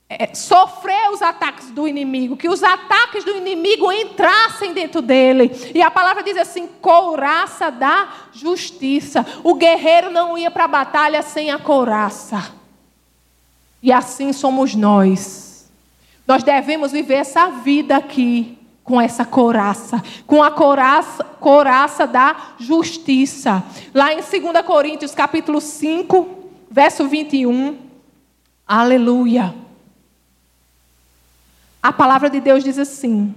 é, 0.08 0.32
sofrer 0.34 1.10
os 1.12 1.20
ataques 1.20 1.70
do 1.70 1.88
inimigo, 1.88 2.36
que 2.36 2.48
os 2.48 2.62
ataques 2.62 3.24
do 3.24 3.32
inimigo 3.32 3.90
entrassem 3.90 4.72
dentro 4.72 5.02
dele. 5.02 5.50
E 5.74 5.82
a 5.82 5.90
palavra 5.90 6.22
diz 6.22 6.36
assim: 6.36 6.68
couraça 6.80 7.70
da 7.70 8.08
justiça. 8.32 9.26
O 9.42 9.54
guerreiro 9.54 10.10
não 10.10 10.38
ia 10.38 10.50
para 10.50 10.64
a 10.64 10.68
batalha 10.68 11.22
sem 11.22 11.50
a 11.50 11.58
couraça. 11.58 12.52
E 13.82 13.92
assim 13.92 14.32
somos 14.32 14.74
nós. 14.74 15.68
Nós 16.26 16.42
devemos 16.42 16.92
viver 16.92 17.14
essa 17.14 17.48
vida 17.48 17.96
aqui 17.96 18.58
com 18.82 19.00
essa 19.00 19.24
coraça, 19.24 20.02
com 20.26 20.42
a 20.42 20.50
coraça, 20.50 21.24
coraça 21.40 22.06
da 22.06 22.54
justiça. 22.58 23.62
Lá 23.92 24.12
em 24.12 24.18
2 24.18 24.64
Coríntios, 24.64 25.12
capítulo 25.12 25.60
5, 25.60 26.35
verso 26.70 27.06
21. 27.08 27.78
Aleluia. 28.66 29.54
A 31.82 31.92
palavra 31.92 32.28
de 32.28 32.40
Deus 32.40 32.64
diz 32.64 32.78
assim: 32.78 33.34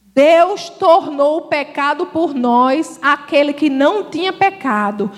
Deus 0.00 0.68
tornou 0.68 1.36
o 1.38 1.42
pecado 1.42 2.06
por 2.06 2.34
nós 2.34 2.98
aquele 3.02 3.52
que 3.52 3.70
não 3.70 4.10
tinha 4.10 4.32
pecado, 4.32 5.12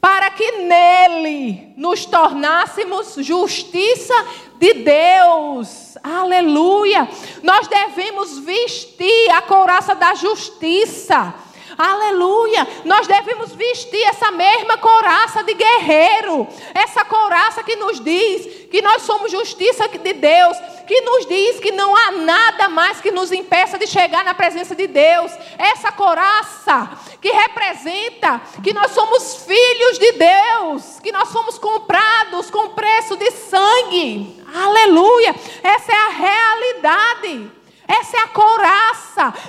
para 0.00 0.30
que 0.30 0.62
nele 0.62 1.74
nos 1.76 2.06
tornássemos 2.06 3.16
justiça 3.18 4.14
de 4.58 4.74
Deus. 4.74 5.98
Aleluia! 6.02 7.08
Nós 7.42 7.66
devemos 7.68 8.38
vestir 8.38 9.30
a 9.32 9.42
couraça 9.42 9.94
da 9.94 10.14
justiça. 10.14 11.34
Aleluia! 11.76 12.66
Nós 12.84 13.06
devemos 13.06 13.52
vestir 13.52 14.02
essa 14.04 14.30
mesma 14.30 14.78
couraça 14.78 15.42
de 15.42 15.54
guerreiro, 15.54 16.46
essa 16.74 17.04
couraça 17.04 17.62
que 17.62 17.76
nos 17.76 18.00
diz 18.00 18.68
que 18.70 18.80
nós 18.82 19.02
somos 19.02 19.30
justiça 19.30 19.88
de 19.88 20.12
Deus, 20.12 20.56
que 20.86 21.00
nos 21.00 21.26
diz 21.26 21.60
que 21.60 21.72
não 21.72 21.94
há 21.96 22.12
nada 22.12 22.68
mais 22.68 23.00
que 23.00 23.10
nos 23.10 23.32
impeça 23.32 23.78
de 23.78 23.86
chegar 23.86 24.24
na 24.24 24.34
presença 24.34 24.74
de 24.74 24.86
Deus. 24.86 25.32
Essa 25.58 25.90
coraça 25.92 26.90
que 27.20 27.30
representa 27.30 28.40
que 28.62 28.72
nós 28.72 28.92
somos 28.92 29.44
filhos 29.44 29.98
de 29.98 30.12
Deus, 30.12 31.00
que 31.00 31.12
nós 31.12 31.28
somos 31.28 31.58
comprados 31.58 32.50
com 32.50 32.70
preço 32.70 33.16
de 33.16 33.30
sangue. 33.30 34.42
Aleluia! 34.54 35.34
Essa 35.62 35.92
é 35.92 35.96
a 35.96 36.08
realidade. 36.08 37.63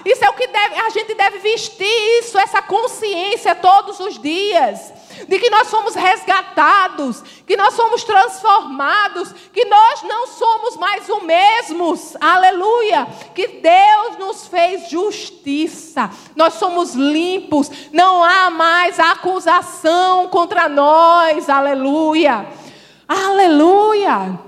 Isso 0.06 0.24
é 0.24 0.30
o 0.30 0.34
que 0.34 0.48
deve, 0.48 0.80
a 0.80 0.90
gente 0.90 1.14
deve 1.16 1.40
vestir 1.40 2.20
isso, 2.20 2.38
essa 2.38 2.62
consciência 2.62 3.56
todos 3.56 4.00
os 4.00 4.20
dias 4.20 4.94
de 5.28 5.40
que 5.40 5.50
nós 5.50 5.68
somos 5.68 5.96
resgatados, 5.96 7.24
que 7.46 7.56
nós 7.56 7.74
somos 7.74 8.04
transformados, 8.04 9.34
que 9.54 9.66
nós 9.66 10.04
não 10.04 10.28
somos 10.28 10.76
mais 10.78 11.08
o 11.10 11.22
mesmos. 11.22 12.16
Aleluia! 12.20 13.08
Que 13.34 13.48
Deus 13.48 14.18
nos 14.20 14.48
fez 14.48 14.90
justiça. 14.90 16.10
Nós 16.36 16.56
somos 16.56 16.94
limpos, 16.94 17.72
não 17.92 18.24
há 18.24 18.50
mais 18.50 19.00
acusação 19.00 20.28
contra 20.28 20.68
nós. 20.68 21.50
Aleluia! 21.50 22.46
Aleluia! 23.08 24.40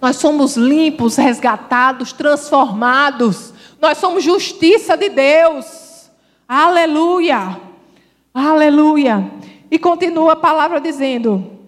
Nós 0.00 0.16
somos 0.16 0.56
limpos, 0.56 1.16
resgatados, 1.16 2.12
transformados. 2.12 3.51
Nós 3.82 3.98
somos 3.98 4.22
justiça 4.22 4.96
de 4.96 5.08
Deus. 5.08 6.08
Aleluia! 6.46 7.60
Aleluia! 8.32 9.28
E 9.68 9.76
continua 9.76 10.34
a 10.34 10.36
palavra 10.36 10.80
dizendo, 10.80 11.58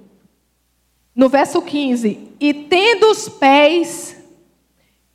no 1.12 1.28
verso 1.28 1.60
15: 1.60 2.36
E 2.38 2.54
tendo 2.54 3.10
os 3.10 3.28
pés 3.28 4.16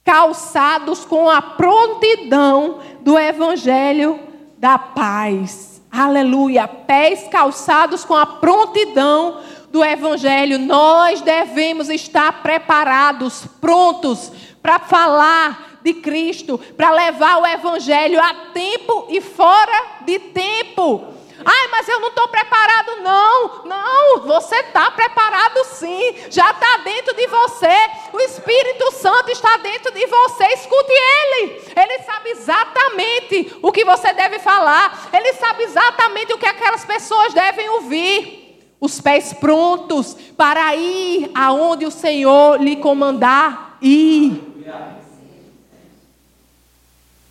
calçados 0.04 1.06
com 1.06 1.30
a 1.30 1.42
prontidão 1.42 2.80
do 3.00 3.18
evangelho 3.18 4.20
da 4.58 4.78
paz. 4.78 5.82
Aleluia. 5.90 6.68
Pés 6.68 7.30
calçados 7.32 8.04
com 8.04 8.14
a 8.14 8.26
prontidão 8.26 9.40
do 9.72 9.86
evangelho. 9.86 10.60
Nós 10.60 11.22
devemos 11.22 11.90
estar 11.90 12.44
preparados, 12.44 13.46
prontos 13.62 14.34
para 14.62 14.80
falar 14.80 15.79
de 15.94 16.02
Cristo, 16.02 16.60
para 16.78 16.92
levar 16.92 17.42
o 17.42 17.48
evangelho 17.48 18.20
a 18.22 18.34
tempo 18.54 19.08
e 19.10 19.20
fora 19.22 20.02
de 20.06 20.20
tempo. 20.20 21.14
Ai, 21.46 21.68
mas 21.72 21.88
eu 21.88 22.00
não 22.02 22.10
estou 22.10 22.28
preparado, 22.28 23.02
não. 23.02 23.66
Não, 23.66 24.22
você 24.28 24.56
está 24.56 24.92
preparado 24.92 25.64
sim. 25.66 26.16
Já 26.30 26.52
está 26.52 26.78
dentro 26.84 27.16
de 27.16 27.28
você. 27.28 27.90
O 28.12 28.20
Espírito 28.20 28.92
Santo 28.92 29.32
está 29.32 29.58
dentro 29.58 29.92
de 29.94 30.06
você. 30.06 30.46
Escute 30.48 30.92
Ele. 30.92 31.62
Ele 31.76 32.04
sabe 32.04 32.30
exatamente 32.32 33.58
o 33.62 33.72
que 33.72 33.86
você 33.86 34.12
deve 34.14 34.40
falar. 34.40 35.10
Ele 35.14 35.34
sabe 35.34 35.64
exatamente 35.64 36.34
o 36.34 36.38
que 36.38 36.46
aquelas 36.46 36.84
pessoas 36.84 37.34
devem 37.34 37.70
ouvir. 37.70 38.38
Os 38.82 39.00
pés 39.00 39.34
prontos 39.34 40.16
para 40.38 40.76
ir 40.76 41.32
aonde 41.34 41.86
o 41.86 41.92
Senhor 41.92 42.62
lhe 42.62 42.76
comandar 42.78 43.78
ir. 43.82 44.50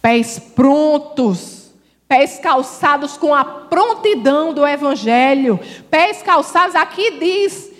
Pés 0.00 0.38
prontos 0.38 1.59
Pés 2.09 2.38
calçados 2.38 3.19
com 3.19 3.35
a 3.35 3.45
prontidão 3.45 4.55
do 4.55 4.67
Evangelho. 4.67 5.61
Pés 5.90 6.23
calçados, 6.23 6.75
aqui 6.75 7.19
diz 7.19 7.71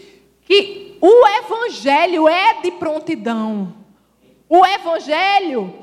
que 0.42 0.98
o 1.00 1.26
Evangelho 1.26 2.28
é 2.28 2.60
de 2.60 2.72
prontidão. 2.72 3.75
O 4.46 4.66
Evangelho, 4.66 5.75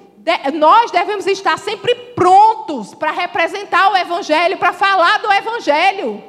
nós 0.54 0.92
devemos 0.92 1.25
estar 1.25 1.58
sempre 1.58 1.96
prontos 2.15 2.94
para 2.94 3.10
representar 3.10 3.92
o 3.92 3.98
Evangelho, 3.98 4.58
para 4.58 4.74
falar 4.74 5.18
do 5.18 5.32
Evangelho. 5.32 6.24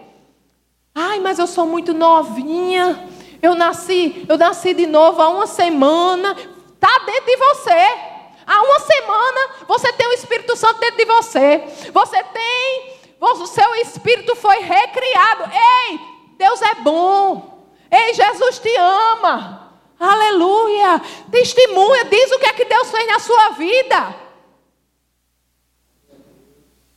Ai, 0.95 1.21
mas 1.21 1.39
eu 1.39 1.47
sou 1.47 1.67
muito 1.67 1.93
novinha. 1.93 3.11
Eu 3.43 3.55
nasci, 3.55 4.25
eu 4.27 4.39
nasci 4.39 4.73
de 4.73 4.87
novo 4.87 5.21
há 5.21 5.29
uma 5.29 5.47
semana. 5.47 6.35
Está 6.75 6.99
dentro 7.05 7.27
de 7.27 7.37
você. 7.37 8.17
Há 8.47 8.63
uma 8.63 8.81
semana 8.81 9.41
você 9.69 9.93
tem 9.93 10.07
o 10.07 10.13
Espírito 10.13 10.57
Santo 10.57 10.81
dentro 10.81 10.97
de 10.97 11.05
você. 11.05 11.63
Você 11.93 12.23
tem, 12.25 12.97
o 13.21 13.47
seu 13.47 13.75
espírito 13.77 14.35
foi 14.37 14.61
recriado. 14.61 15.51
Ei, 15.89 16.01
Deus 16.39 16.61
é 16.63 16.75
bom. 16.77 17.69
Ei, 17.91 18.15
Jesus 18.15 18.59
te 18.59 18.75
ama. 18.77 19.73
Aleluia. 19.99 21.01
Testemunha, 21.31 22.05
diz 22.05 22.31
o 22.33 22.39
que 22.39 22.47
é 22.47 22.53
que 22.53 22.65
Deus 22.65 22.91
fez 22.91 23.07
na 23.07 23.19
sua 23.19 23.51
vida. 23.51 24.15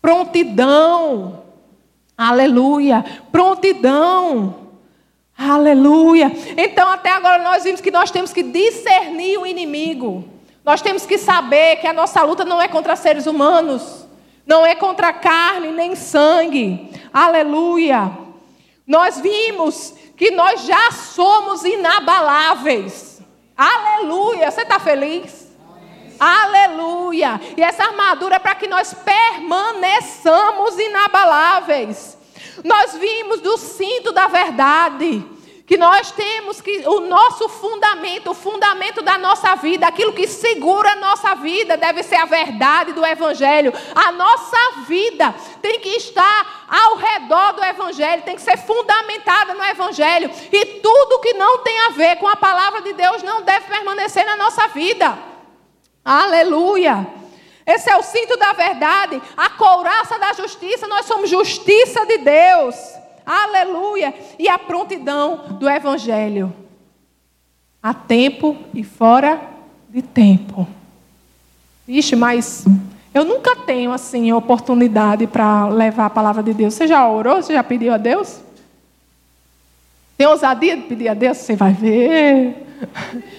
Prontidão. 0.02 1.44
Aleluia. 2.18 3.04
Prontidão. 3.32 4.70
Aleluia. 5.38 6.32
Então, 6.58 6.90
até 6.90 7.12
agora 7.12 7.42
nós 7.42 7.64
vimos 7.64 7.80
que 7.80 7.92
nós 7.92 8.12
temos 8.12 8.34
que 8.34 8.44
discernir 8.44 9.38
o 9.38 9.46
inimigo. 9.46 10.39
Nós 10.64 10.82
temos 10.82 11.06
que 11.06 11.18
saber 11.18 11.78
que 11.78 11.88
a 11.88 11.94
nossa 11.94 12.22
luta 12.24 12.46
não 12.46 12.62
é 12.62 12.68
contra 12.68 12.96
seres 12.96 13.26
humanos, 13.26 14.06
não 14.46 14.66
é 14.66 14.76
contra 14.76 15.14
carne 15.14 15.72
nem 15.72 15.96
sangue. 15.96 16.92
Aleluia. 17.14 18.12
Nós 18.86 19.20
vimos 19.20 19.94
que 20.18 20.32
nós 20.32 20.64
já 20.64 20.92
somos 20.92 21.64
inabaláveis. 21.64 23.22
Aleluia. 23.56 24.52
Você 24.52 24.62
está 24.62 24.80
feliz? 24.80 25.48
Aleluia. 26.20 27.40
E 27.56 27.62
essa 27.62 27.84
armadura 27.84 28.36
é 28.36 28.40
para 28.40 28.56
que 28.56 28.68
nós 28.68 28.94
permaneçamos 28.94 30.78
inabaláveis. 30.78 32.18
Nós 32.64 32.96
vimos 32.98 33.40
do 33.40 33.58
cinto 33.58 34.12
da 34.12 34.28
verdade 34.28 35.26
que 35.70 35.78
nós 35.78 36.10
temos 36.10 36.60
que 36.60 36.82
o 36.88 37.02
nosso 37.02 37.48
fundamento, 37.48 38.32
o 38.32 38.34
fundamento 38.34 39.04
da 39.04 39.20
nossa 39.20 39.54
vida, 39.54 39.86
aquilo 39.86 40.12
que 40.12 40.28
segura 40.28 40.94
a 40.94 40.96
nossa 40.96 41.36
vida, 41.36 41.78
deve 41.78 42.02
ser 42.02 42.16
a 42.16 42.26
verdade 42.26 42.92
do 42.92 43.06
Evangelho. 43.06 43.72
A 43.94 44.12
nossa 44.12 44.58
vida 44.88 45.32
tem 45.62 45.80
que 45.80 45.90
estar 45.90 46.66
ao 46.68 46.96
redor 46.96 47.52
do 47.52 47.64
Evangelho, 47.64 48.24
tem 48.24 48.36
que 48.36 48.42
ser 48.42 48.58
fundamentada 48.58 49.54
no 49.54 49.64
Evangelho. 49.64 50.32
E 50.52 50.66
tudo 50.82 51.20
que 51.20 51.34
não 51.34 51.60
tem 51.60 51.80
a 51.82 51.90
ver 51.90 52.16
com 52.16 52.28
a 52.28 52.36
palavra 52.36 52.82
de 52.82 52.94
Deus 52.94 53.22
não 53.22 53.44
deve 53.44 53.68
permanecer 53.68 54.26
na 54.26 54.36
nossa 54.36 54.70
vida. 54.70 55.20
Aleluia! 56.04 57.06
Esse 57.64 57.92
é 57.92 57.96
o 57.96 58.02
cinto 58.02 58.36
da 58.38 58.54
verdade, 58.54 59.22
a 59.38 59.52
couraça 59.52 60.18
da 60.18 60.34
justiça, 60.34 60.88
nós 60.88 61.06
somos 61.06 61.30
justiça 61.30 62.08
de 62.08 62.18
Deus. 62.18 62.76
Aleluia! 63.26 64.14
E 64.38 64.48
a 64.48 64.58
prontidão 64.58 65.58
do 65.60 65.70
Evangelho. 65.70 66.54
A 67.82 67.94
tempo 67.94 68.58
e 68.74 68.84
fora 68.84 69.42
de 69.90 70.02
tempo. 70.02 70.68
Vixe, 71.88 72.16
mas 72.16 72.66
eu 73.14 73.26
nunca 73.26 73.56
tenho 73.56 73.92
assim 73.92 74.32
oportunidade 74.32 75.26
para 75.28 75.68
levar 75.68 76.06
a 76.06 76.10
palavra 76.10 76.44
de 76.44 76.54
Deus. 76.54 76.74
Você 76.74 76.88
já 76.88 77.08
orou? 77.08 77.42
Você 77.42 77.54
já 77.54 77.64
pediu 77.64 77.94
a 77.94 77.98
Deus? 77.98 78.42
Tem 80.18 80.28
ousadia 80.28 80.76
de 80.76 80.84
pedir 80.84 81.10
a 81.10 81.14
Deus? 81.14 81.38
Você 81.38 81.56
vai 81.56 81.74
ver. 81.74 82.68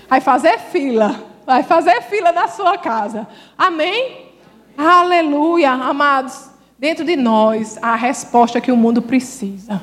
Vai 0.08 0.20
fazer 0.20 0.58
fila. 0.58 1.22
Vai 1.46 1.62
fazer 1.62 2.02
fila 2.02 2.32
na 2.32 2.48
sua 2.48 2.76
casa. 2.78 3.26
Amém? 3.56 4.26
Aleluia, 4.76 5.70
amados 5.70 6.49
dentro 6.80 7.04
de 7.04 7.14
nós 7.14 7.78
a 7.82 7.94
resposta 7.94 8.58
que 8.58 8.72
o 8.72 8.76
mundo 8.76 9.02
precisa. 9.02 9.82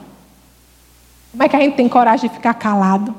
Como 1.32 1.44
é 1.44 1.48
que 1.48 1.56
a 1.56 1.60
gente 1.60 1.76
tem 1.76 1.88
coragem 1.88 2.28
de 2.28 2.36
ficar 2.36 2.56
calado? 2.56 3.14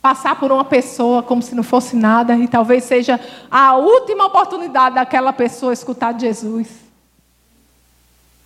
Passar 0.00 0.40
por 0.40 0.50
uma 0.50 0.64
pessoa 0.64 1.22
como 1.22 1.42
se 1.42 1.54
não 1.54 1.62
fosse 1.62 1.94
nada 1.94 2.34
e 2.38 2.48
talvez 2.48 2.84
seja 2.84 3.20
a 3.50 3.76
última 3.76 4.24
oportunidade 4.24 4.94
daquela 4.94 5.30
pessoa 5.30 5.74
escutar 5.74 6.12
de 6.12 6.22
Jesus. 6.22 6.68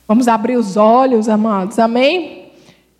Vamos 0.09 0.27
abrir 0.27 0.57
os 0.57 0.77
olhos, 0.77 1.29
amados, 1.29 1.79
amém? 1.79 2.51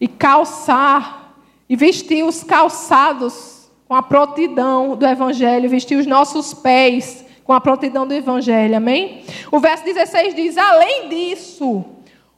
E 0.01 0.07
calçar, 0.07 1.35
e 1.69 1.75
vestir 1.75 2.25
os 2.25 2.45
calçados 2.45 3.69
com 3.89 3.95
a 3.97 4.03
prontidão 4.03 4.95
do 4.95 5.05
Evangelho, 5.05 5.69
vestir 5.69 5.99
os 5.99 6.07
nossos 6.07 6.55
pés 6.55 7.25
com 7.45 7.53
a 7.53 7.61
prontidão 7.61 8.07
do 8.07 8.15
Evangelho, 8.15 8.77
amém? 8.77 9.25
O 9.51 9.59
verso 9.59 9.85
16 9.85 10.35
diz: 10.35 10.57
além 10.57 11.09
disso, 11.09 11.85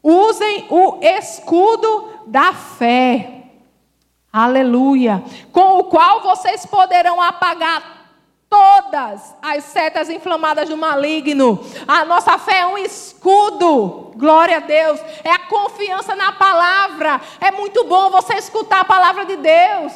usem 0.02 0.66
o 0.70 0.98
escudo 1.00 2.20
da 2.26 2.52
fé, 2.52 3.42
aleluia, 4.32 5.22
com 5.52 5.78
o 5.78 5.84
qual 5.84 6.20
vocês 6.22 6.64
poderão 6.66 7.20
apagar 7.20 7.94
todas 8.54 9.34
as 9.42 9.64
setas 9.64 10.08
inflamadas 10.08 10.68
do 10.68 10.76
maligno. 10.76 11.58
A 11.88 12.04
nossa 12.04 12.38
fé 12.38 12.60
é 12.60 12.66
um 12.66 12.78
escudo. 12.78 14.12
Glória 14.14 14.58
a 14.58 14.60
Deus. 14.60 15.00
É 15.24 15.30
a 15.32 15.40
confiança 15.40 16.14
na 16.14 16.30
palavra. 16.32 17.20
É 17.40 17.50
muito 17.50 17.82
bom 17.84 18.10
você 18.10 18.34
escutar 18.34 18.80
a 18.80 18.84
palavra 18.84 19.24
de 19.24 19.36
Deus. 19.36 19.92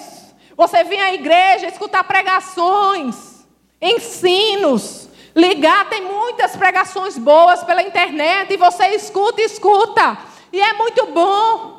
Você 0.57 0.83
vir 0.83 0.99
à 0.99 1.15
igreja, 1.15 1.69
escutar 1.69 2.03
pregações, 2.03 3.38
ensinos. 3.81 5.09
Ligar, 5.35 5.89
tem 5.89 6.03
muitas 6.03 6.57
pregações 6.57 7.17
boas 7.17 7.63
pela 7.63 7.83
internet 7.83 8.53
e 8.53 8.57
você 8.57 8.89
escuta 8.89 9.41
escuta. 9.41 10.19
E 10.53 10.61
é 10.61 10.73
muito 10.73 11.07
bom. 11.07 11.79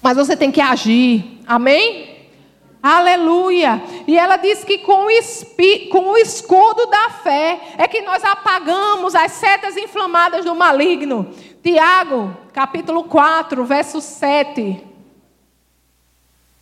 Mas 0.00 0.16
você 0.16 0.36
tem 0.36 0.52
que 0.52 0.60
agir. 0.60 1.40
Amém? 1.46 2.16
Aleluia! 2.80 3.82
E 4.06 4.16
ela 4.16 4.36
diz 4.36 4.62
que 4.62 4.78
com 4.78 5.06
o, 5.06 5.88
com 5.90 6.10
o 6.10 6.16
escudo 6.16 6.86
da 6.86 7.10
fé 7.10 7.60
é 7.76 7.88
que 7.88 8.00
nós 8.02 8.22
apagamos 8.22 9.16
as 9.16 9.32
setas 9.32 9.76
inflamadas 9.76 10.44
do 10.44 10.54
maligno. 10.54 11.34
Tiago, 11.64 12.36
capítulo 12.52 13.02
4, 13.02 13.64
verso 13.64 14.00
7. 14.00 14.84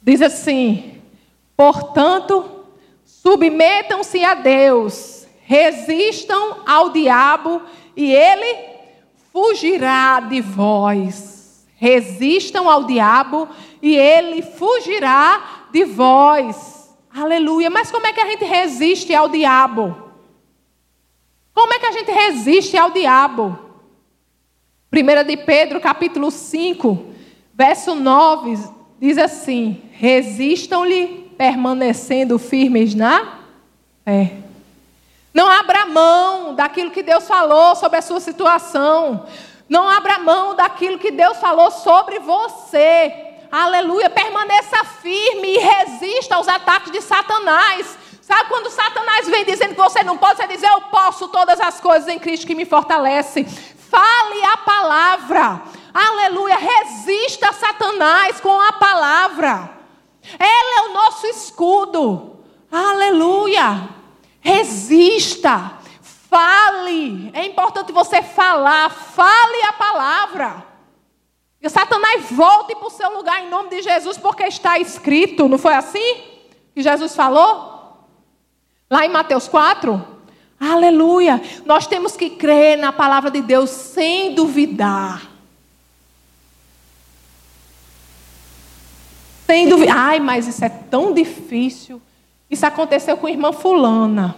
Diz 0.01 0.23
assim: 0.23 0.94
Portanto, 1.57 2.64
submetam-se 3.05 4.25
a 4.25 4.35
Deus, 4.35 5.27
resistam 5.43 6.59
ao 6.67 6.90
diabo 6.90 7.62
e 7.97 8.12
ele 8.12 8.75
fugirá 9.33 10.21
de 10.21 10.40
vós. 10.40 11.67
Resistam 11.77 12.69
ao 12.69 12.85
diabo 12.85 13.49
e 13.83 13.97
ele 13.97 14.43
fugirá 14.43 15.67
de 15.73 15.85
vós. 15.85 16.95
Aleluia. 17.14 17.69
Mas 17.71 17.90
como 17.90 18.07
é 18.07 18.12
que 18.12 18.21
a 18.21 18.27
gente 18.27 18.45
resiste 18.45 19.14
ao 19.14 19.29
diabo? 19.29 20.05
Como 21.53 21.73
é 21.73 21.79
que 21.79 21.87
a 21.87 21.93
gente 21.93 22.11
resiste 22.11 22.77
ao 22.77 22.90
diabo? 22.90 23.59
1 24.93 25.27
de 25.27 25.37
Pedro, 25.37 25.81
capítulo 25.81 26.31
5, 26.31 27.12
verso 27.53 27.95
9, 27.95 28.59
diz 29.01 29.19
assim: 29.19 29.83
Resistam-lhe, 29.93 31.24
permanecendo 31.37 32.38
firmes 32.38 32.94
na 32.94 33.38
fé. 34.05 34.44
Não 35.33 35.49
abra 35.49 35.87
mão 35.87 36.55
daquilo 36.55 36.92
que 36.92 37.03
Deus 37.03 37.27
falou 37.27 37.75
sobre 37.75 37.99
a 37.99 38.03
sua 38.03 38.20
situação. 38.20 39.27
Não 39.68 39.88
abra 39.88 40.20
mão 40.20 40.55
daquilo 40.55 40.99
que 40.99 41.11
Deus 41.11 41.38
falou 41.38 41.70
sobre 41.70 42.20
você. 42.20 43.12
Aleluia. 43.51 44.09
Permaneça 44.09 44.85
firme 45.03 45.57
e 45.57 45.59
resista 45.59 46.37
aos 46.37 46.47
ataques 46.47 46.92
de 46.92 47.01
Satanás. 47.01 47.99
Sabe 48.23 48.49
quando 48.49 48.70
Satanás 48.70 49.29
vem 49.29 49.44
dizendo 49.44 49.75
que 49.75 49.81
você 49.81 50.03
não 50.05 50.16
pode, 50.16 50.37
você 50.37 50.47
diz: 50.47 50.62
Eu 50.62 50.83
posso 50.83 51.29
todas 51.29 51.61
as 51.61 51.81
coisas 51.81 52.09
em 52.09 52.18
Cristo 52.18 52.47
que 52.47 52.55
me 52.55 52.64
fortalece. 52.64 53.44
Fale 53.44 54.44
a 54.44 54.57
palavra. 54.59 55.62
Aleluia. 55.92 56.57
Resista 56.57 57.49
a 57.49 57.53
Satanás 57.53 58.40
com 58.40 58.61
a 58.61 58.73
palavra. 58.73 59.74
Ela 60.39 60.79
é 60.79 60.89
o 60.89 60.95
nosso 60.95 61.27
escudo. 61.27 62.37
Aleluia. 62.71 63.89
Resista. 64.41 65.79
Fale. 66.01 67.31
É 67.33 67.47
importante 67.47 67.93
você 67.93 68.23
falar. 68.23 68.91
Fale 68.91 69.63
a 69.63 69.73
palavra. 69.73 70.67
Que 71.61 71.69
Satanás 71.69 72.27
volte 72.31 72.75
para 72.75 72.87
o 72.87 72.91
seu 72.91 73.11
lugar 73.17 73.43
em 73.43 73.49
nome 73.49 73.71
de 73.71 73.83
Jesus, 73.83 74.19
porque 74.19 74.45
está 74.45 74.79
escrito. 74.79 75.49
Não 75.49 75.57
foi 75.57 75.75
assim 75.75 76.17
que 76.75 76.83
Jesus 76.83 77.15
falou? 77.15 78.05
Lá 78.91 79.07
em 79.07 79.09
Mateus 79.09 79.49
4? 79.49 80.05
Aleluia. 80.61 81.41
Nós 81.65 81.87
temos 81.87 82.17
que 82.17 82.31
crer 82.31 82.77
na 82.77 82.93
palavra 82.93 83.31
de 83.31 83.41
Deus 83.41 83.71
sem 83.71 84.35
duvidar. 84.35 85.34
Sem 89.47 89.69
duvidar. 89.69 89.97
Ai, 89.97 90.21
mas 90.21 90.47
isso 90.47 90.65
é 90.65 90.69
tão 90.69 91.13
difícil. 91.13 92.01
Isso 92.51 92.65
aconteceu 92.67 93.17
com 93.17 93.27
a 93.27 93.31
irmã 93.31 93.53
Fulana. 93.53 94.37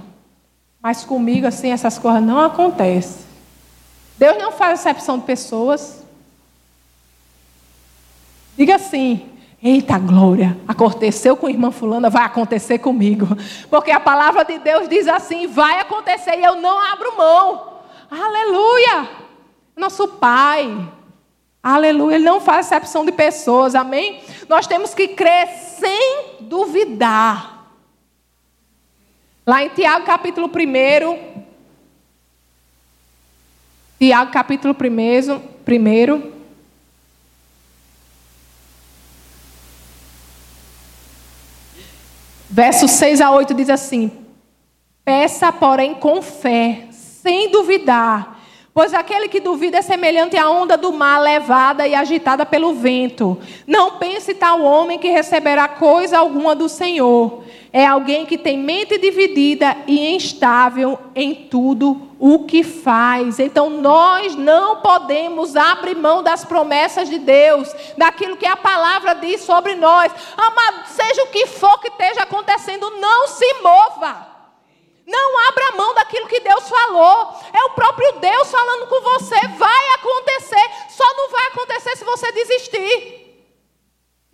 Mas 0.80 1.04
comigo, 1.04 1.46
assim, 1.46 1.70
essas 1.70 1.98
coisas 1.98 2.22
não 2.22 2.40
acontecem. 2.40 3.24
Deus 4.18 4.38
não 4.38 4.52
faz 4.52 4.80
exceção 4.80 5.18
de 5.18 5.24
pessoas. 5.24 6.04
Diga 8.56 8.76
assim: 8.76 9.28
Eita 9.62 9.98
glória, 9.98 10.56
aconteceu 10.68 11.36
com 11.36 11.46
a 11.46 11.50
irmã 11.50 11.70
Fulana, 11.70 12.10
vai 12.10 12.24
acontecer 12.24 12.78
comigo. 12.78 13.26
Porque 13.70 13.90
a 13.90 13.98
palavra 13.98 14.44
de 14.44 14.58
Deus 14.58 14.88
diz 14.88 15.08
assim: 15.08 15.46
vai 15.46 15.80
acontecer 15.80 16.38
e 16.38 16.44
eu 16.44 16.56
não 16.56 16.78
abro 16.78 17.16
mão. 17.16 17.74
Aleluia! 18.10 19.08
Nosso 19.76 20.08
Pai, 20.08 20.88
aleluia, 21.74 22.16
Ele 22.16 22.24
não 22.24 22.40
faz 22.40 22.70
exceção 22.70 23.04
de 23.04 23.12
pessoas, 23.12 23.74
amém? 23.74 24.20
Nós 24.48 24.66
temos 24.66 24.94
que 24.94 25.08
crer 25.08 25.48
sem 25.48 26.36
duvidar. 26.40 27.66
Lá 29.46 29.62
em 29.62 29.68
Tiago 29.68 30.04
capítulo 30.04 30.48
1, 30.48 31.44
Tiago 33.98 34.32
capítulo 34.32 34.74
1, 34.74 35.38
primeiro 35.64 36.36
Versos 42.48 42.92
6 42.92 43.20
a 43.20 43.30
8 43.30 43.52
diz 43.52 43.68
assim: 43.68 44.10
Peça, 45.04 45.52
porém, 45.52 45.94
com 45.94 46.22
fé, 46.22 46.86
sem 46.90 47.50
duvidar, 47.50 48.35
pois 48.76 48.92
aquele 48.92 49.26
que 49.26 49.40
duvida 49.40 49.78
é 49.78 49.80
semelhante 49.80 50.36
à 50.36 50.50
onda 50.50 50.76
do 50.76 50.92
mar 50.92 51.18
levada 51.18 51.88
e 51.88 51.94
agitada 51.94 52.44
pelo 52.44 52.74
vento. 52.74 53.40
Não 53.66 53.92
pense 53.92 54.34
tal 54.34 54.60
homem 54.60 54.98
que 54.98 55.08
receberá 55.08 55.66
coisa 55.66 56.18
alguma 56.18 56.54
do 56.54 56.68
Senhor. 56.68 57.42
É 57.72 57.86
alguém 57.86 58.26
que 58.26 58.36
tem 58.36 58.58
mente 58.58 58.98
dividida 58.98 59.74
e 59.86 60.14
instável 60.14 60.98
em 61.14 61.34
tudo 61.34 62.10
o 62.18 62.40
que 62.40 62.62
faz. 62.62 63.40
Então 63.40 63.70
nós 63.70 64.36
não 64.36 64.82
podemos 64.82 65.56
abrir 65.56 65.96
mão 65.96 66.22
das 66.22 66.44
promessas 66.44 67.08
de 67.08 67.18
Deus, 67.18 67.74
daquilo 67.96 68.36
que 68.36 68.44
a 68.44 68.58
palavra 68.58 69.14
diz 69.14 69.40
sobre 69.40 69.74
nós. 69.74 70.12
Amado, 70.36 70.86
seja 70.88 71.22
o 71.22 71.28
que 71.28 71.46
for 71.46 71.80
que 71.80 71.88
esteja 71.88 72.24
acontecendo, 72.24 72.90
não 73.00 73.26
se 73.26 73.54
mova. 73.62 74.36
Não 75.06 75.38
abra 75.48 75.76
mão 75.76 75.94
daquilo 75.94 76.26
que 76.26 76.40
Deus 76.40 76.68
falou. 76.68 77.40
É 77.52 77.62
o 77.64 77.70
próprio 77.70 78.12
Deus 78.18 78.50
falando 78.50 78.88
com 78.88 79.00
você. 79.00 79.36
Vai 79.56 79.88
acontecer. 79.94 80.70
Só 80.90 81.04
não 81.14 81.30
vai 81.30 81.46
acontecer 81.46 81.96
se 81.96 82.04
você 82.04 82.32
desistir. 82.32 83.22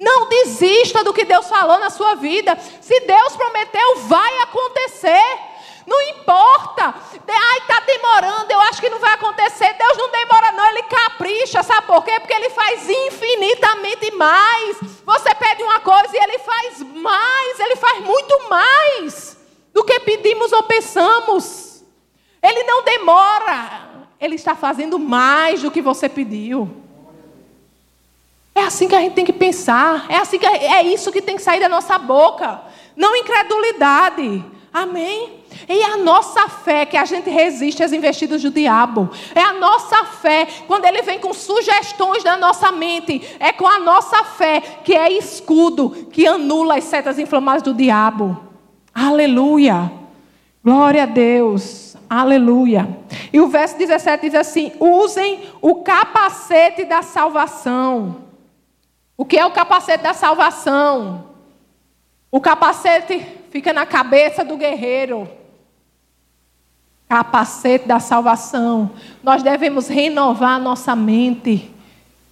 Não 0.01 0.29
do 1.03 1.13
que 1.13 1.25
Deus 1.25 1.49
falou 1.49 1.79
na 1.79 1.91
sua 1.91 2.15
vida. 2.15 2.59
Se 2.81 3.01
Deus 3.01 3.37
prometeu, 3.37 3.97
vai 4.07 4.39
acontecer. 4.39 5.53
Não 5.87 6.01
importa. 6.03 6.95
Ai, 7.29 7.59
está 7.59 7.81
demorando, 7.81 8.51
eu 8.51 8.61
acho 8.63 8.81
que 8.81 8.89
não 8.89 8.99
vai 8.99 9.15
acontecer. 9.15 9.75
Deus 9.75 9.97
não 9.97 10.11
demora, 10.11 10.53
não, 10.53 10.67
Ele 10.71 10.83
capricha. 10.85 11.63
Sabe 11.63 11.87
por 11.87 12.05
quê? 12.05 12.19
Porque 12.21 12.35
Ele 12.35 12.51
faz 12.51 12.89
infinitamente 12.89 14.11
mais. 14.13 14.77
Você 15.05 15.35
pede 15.35 15.63
uma 15.63 15.81
coisa 15.81 16.17
e 16.17 16.23
Ele 16.23 16.39
faz 16.39 16.81
mais, 16.83 17.61
Ele 17.61 17.77
faz 17.77 18.01
muito 18.01 18.49
mais 18.49 19.37
do 19.73 19.85
que 19.85 19.99
pedimos 20.01 20.53
ou 20.53 20.63
pensamos. 20.63 21.85
Ele 22.43 22.63
não 22.65 22.83
demora, 22.85 24.07
Ele 24.21 24.35
está 24.35 24.55
fazendo 24.55 24.99
mais 24.99 25.63
do 25.63 25.71
que 25.71 25.83
você 25.83 26.09
pediu. 26.09 26.82
É 28.55 28.63
assim 28.63 28.87
que 28.87 28.95
a 28.95 29.01
gente 29.01 29.15
tem 29.15 29.25
que 29.25 29.33
pensar. 29.33 30.07
É 30.09 30.17
assim 30.17 30.39
que 30.39 30.47
é 30.47 30.83
isso 30.83 31.11
que 31.11 31.23
tem 31.23 31.37
que 31.37 31.43
sair 31.43 31.61
da 31.61 31.69
nossa 31.69 31.99
boca. 31.99 32.61
Não 32.95 33.17
incredulidade. 33.17 34.45
Amém? 34.73 35.43
E 35.69 35.83
a 35.83 35.99
nossa 35.99 36.49
fé 36.49 36.87
que 36.87 36.97
a 36.97 37.05
gente 37.05 37.29
resiste 37.29 37.83
às 37.83 37.93
investidas 37.93 38.43
do 38.43 38.51
diabo. 38.51 39.11
É 39.35 39.41
a 39.41 39.53
nossa 39.53 40.05
fé, 40.05 40.47
quando 40.67 40.87
ele 40.87 41.03
vem 41.03 41.19
com 41.19 41.35
sugestões 41.35 42.25
da 42.25 42.37
nossa 42.39 42.73
mente, 42.73 43.23
é 43.39 43.53
com 43.53 43.67
a 43.67 43.79
nossa 43.79 44.25
fé 44.25 44.61
que 44.83 44.95
é 44.95 45.13
escudo 45.13 46.09
que 46.11 46.27
anula 46.27 46.77
as 46.77 46.85
setas 46.85 47.19
inflamadas 47.19 47.63
do 47.63 47.75
diabo. 47.75 48.39
Aleluia. 48.95 49.93
Glória 50.65 51.03
a 51.03 51.07
Deus. 51.07 51.97
Aleluia. 52.09 52.99
E 53.33 53.41
o 53.41 53.49
verso 53.49 53.77
17 53.77 54.31
diz 54.31 54.35
assim: 54.35 54.73
usem 54.79 55.41
o 55.61 55.77
capacete 55.77 56.85
da 56.85 57.03
salvação. 57.03 58.22
O 59.17 59.25
que 59.25 59.39
é 59.39 59.45
o 59.45 59.51
capacete 59.51 60.03
da 60.03 60.15
salvação? 60.15 61.27
O 62.31 62.41
capacete 62.41 63.27
fica 63.51 63.73
na 63.73 63.85
cabeça 63.85 64.45
do 64.45 64.57
guerreiro. 64.57 65.29
Capacete 67.09 67.87
da 67.87 68.01
salvação. 68.01 68.91
Nós 69.23 69.43
devemos 69.43 69.87
renovar 69.89 70.59
nossa 70.59 70.97
mente. 70.97 71.71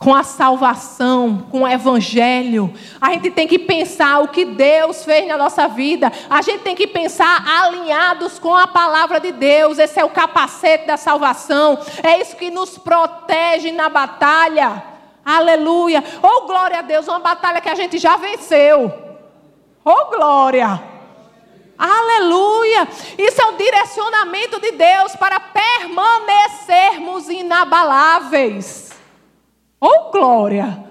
com 0.01 0.15
a 0.15 0.23
salvação, 0.23 1.47
com 1.51 1.61
o 1.61 1.69
evangelho. 1.69 2.73
A 2.99 3.13
gente 3.13 3.31
tem 3.31 3.47
que 3.47 3.59
pensar 3.59 4.21
o 4.21 4.29
que 4.29 4.47
Deus 4.47 5.05
fez 5.05 5.29
na 5.29 5.37
nossa 5.37 5.69
vida. 5.69 6.11
A 6.31 6.41
gente 6.41 6.63
tem 6.63 6.75
que 6.75 6.87
pensar 6.87 7.45
alinhados 7.47 8.39
com 8.39 8.57
a 8.57 8.67
palavra 8.67 9.21
de 9.21 9.31
Deus. 9.31 9.79
Esse 9.79 10.01
é 10.01 10.05
o 10.05 10.09
capacete 10.09 10.87
da 10.87 10.97
salvação. 10.97 11.79
É 12.03 12.19
isso 12.19 12.35
que 12.35 12.51
nos 12.51 12.79
protege 12.79 13.71
na 13.73 13.91
batalha. 13.91 14.90
Aleluia. 15.37 16.03
Oh, 16.23 16.47
glória 16.47 16.79
a 16.79 16.83
Deus, 16.83 17.07
uma 17.07 17.21
batalha 17.21 17.61
que 17.61 17.69
a 17.69 17.75
gente 17.75 17.99
já 17.99 18.17
venceu. 18.17 18.93
Oh, 19.85 20.07
glória. 20.07 20.83
Aleluia! 21.79 22.87
Isso 23.17 23.41
é 23.41 23.47
o 23.47 23.57
direcionamento 23.57 24.61
de 24.61 24.73
Deus 24.73 25.17
para 25.17 25.41
permanecermos 25.41 27.29
inabaláveis. 27.31 28.91
Oh, 29.81 30.11
glória! 30.11 30.91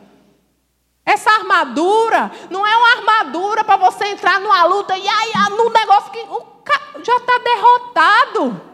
Essa 1.06 1.30
armadura 1.32 2.32
não 2.50 2.66
é 2.66 2.76
uma 2.76 2.92
armadura 2.98 3.64
para 3.64 3.78
você 3.78 4.06
entrar 4.06 4.40
numa 4.40 4.64
luta 4.64 4.98
e 4.98 5.08
aí 5.08 5.32
ah, 5.36 5.50
num 5.50 5.70
negócio 5.70 6.12
que 6.12 6.26
já 7.04 7.18
está 7.18 7.38
derrotado. 7.38 8.69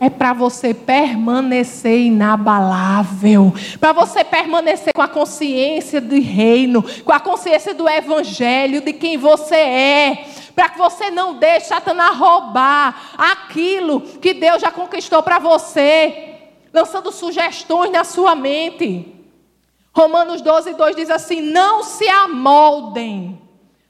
É 0.00 0.08
para 0.08 0.32
você 0.32 0.72
permanecer 0.72 2.00
inabalável, 2.00 3.52
para 3.80 3.92
você 3.92 4.22
permanecer 4.22 4.92
com 4.94 5.02
a 5.02 5.08
consciência 5.08 6.00
do 6.00 6.20
reino, 6.20 6.84
com 7.04 7.12
a 7.12 7.18
consciência 7.18 7.74
do 7.74 7.88
evangelho, 7.88 8.80
de 8.80 8.92
quem 8.92 9.16
você 9.16 9.56
é, 9.56 10.26
para 10.54 10.68
que 10.68 10.78
você 10.78 11.10
não 11.10 11.34
deixe 11.34 11.66
Satanás 11.66 12.16
roubar 12.16 13.14
aquilo 13.18 14.00
que 14.00 14.34
Deus 14.34 14.62
já 14.62 14.70
conquistou 14.70 15.22
para 15.22 15.38
você 15.38 16.28
lançando 16.72 17.10
sugestões 17.10 17.90
na 17.90 18.04
sua 18.04 18.34
mente. 18.34 19.14
Romanos 19.92 20.40
12, 20.40 20.74
2 20.74 20.96
diz 20.96 21.10
assim: 21.10 21.40
Não 21.40 21.82
se 21.82 22.08
amoldem 22.08 23.42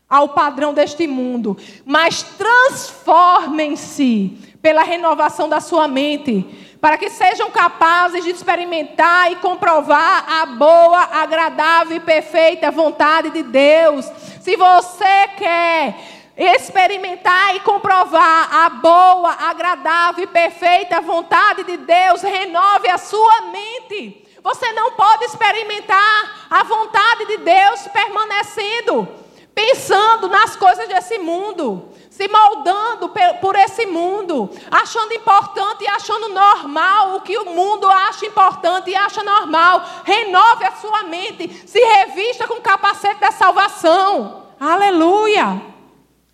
ao 0.08 0.30
padrão 0.30 0.72
deste 0.72 1.06
mundo, 1.06 1.56
mas 1.84 2.22
transformem-se 2.22 4.38
pela 4.60 4.82
renovação 4.82 5.48
da 5.48 5.60
sua 5.60 5.86
mente, 5.86 6.76
para 6.80 6.98
que 6.98 7.10
sejam 7.10 7.50
capazes 7.50 8.24
de 8.24 8.30
experimentar 8.30 9.30
e 9.32 9.36
comprovar 9.36 10.24
a 10.28 10.46
boa, 10.46 11.00
agradável 11.12 11.96
e 11.96 12.00
perfeita 12.00 12.70
vontade 12.70 13.30
de 13.30 13.42
Deus. 13.42 14.04
Se 14.40 14.56
você 14.56 15.28
quer 15.36 15.94
experimentar 16.36 17.56
e 17.56 17.60
comprovar 17.60 18.54
a 18.54 18.70
boa, 18.70 19.30
agradável 19.30 20.22
e 20.22 20.28
perfeita 20.28 21.00
vontade 21.00 21.64
de 21.64 21.76
Deus, 21.78 22.22
renove 22.22 22.88
a 22.88 22.96
sua 22.96 23.42
mente. 23.50 24.24
Você 24.42 24.72
não 24.72 24.92
pode 24.92 25.24
experimentar 25.24 26.46
a 26.48 26.62
vontade 26.62 27.26
de 27.26 27.38
Deus 27.38 27.88
permanecendo, 27.88 29.08
pensando 29.52 30.28
nas 30.28 30.54
coisas 30.54 30.86
desse 30.88 31.18
mundo, 31.18 31.88
se 32.18 32.26
moldando 32.26 33.12
por 33.40 33.54
esse 33.54 33.86
mundo, 33.86 34.50
achando 34.72 35.14
importante 35.14 35.84
e 35.84 35.88
achando 35.88 36.28
normal 36.30 37.14
o 37.14 37.20
que 37.20 37.38
o 37.38 37.44
mundo 37.44 37.88
acha 37.88 38.26
importante 38.26 38.90
e 38.90 38.96
acha 38.96 39.22
normal. 39.22 39.84
Renove 40.02 40.64
a 40.64 40.72
sua 40.72 41.04
mente, 41.04 41.48
se 41.64 41.78
revista 41.78 42.48
com 42.48 42.54
o 42.54 42.60
capacete 42.60 43.20
da 43.20 43.30
salvação. 43.30 44.42
Aleluia! 44.58 45.62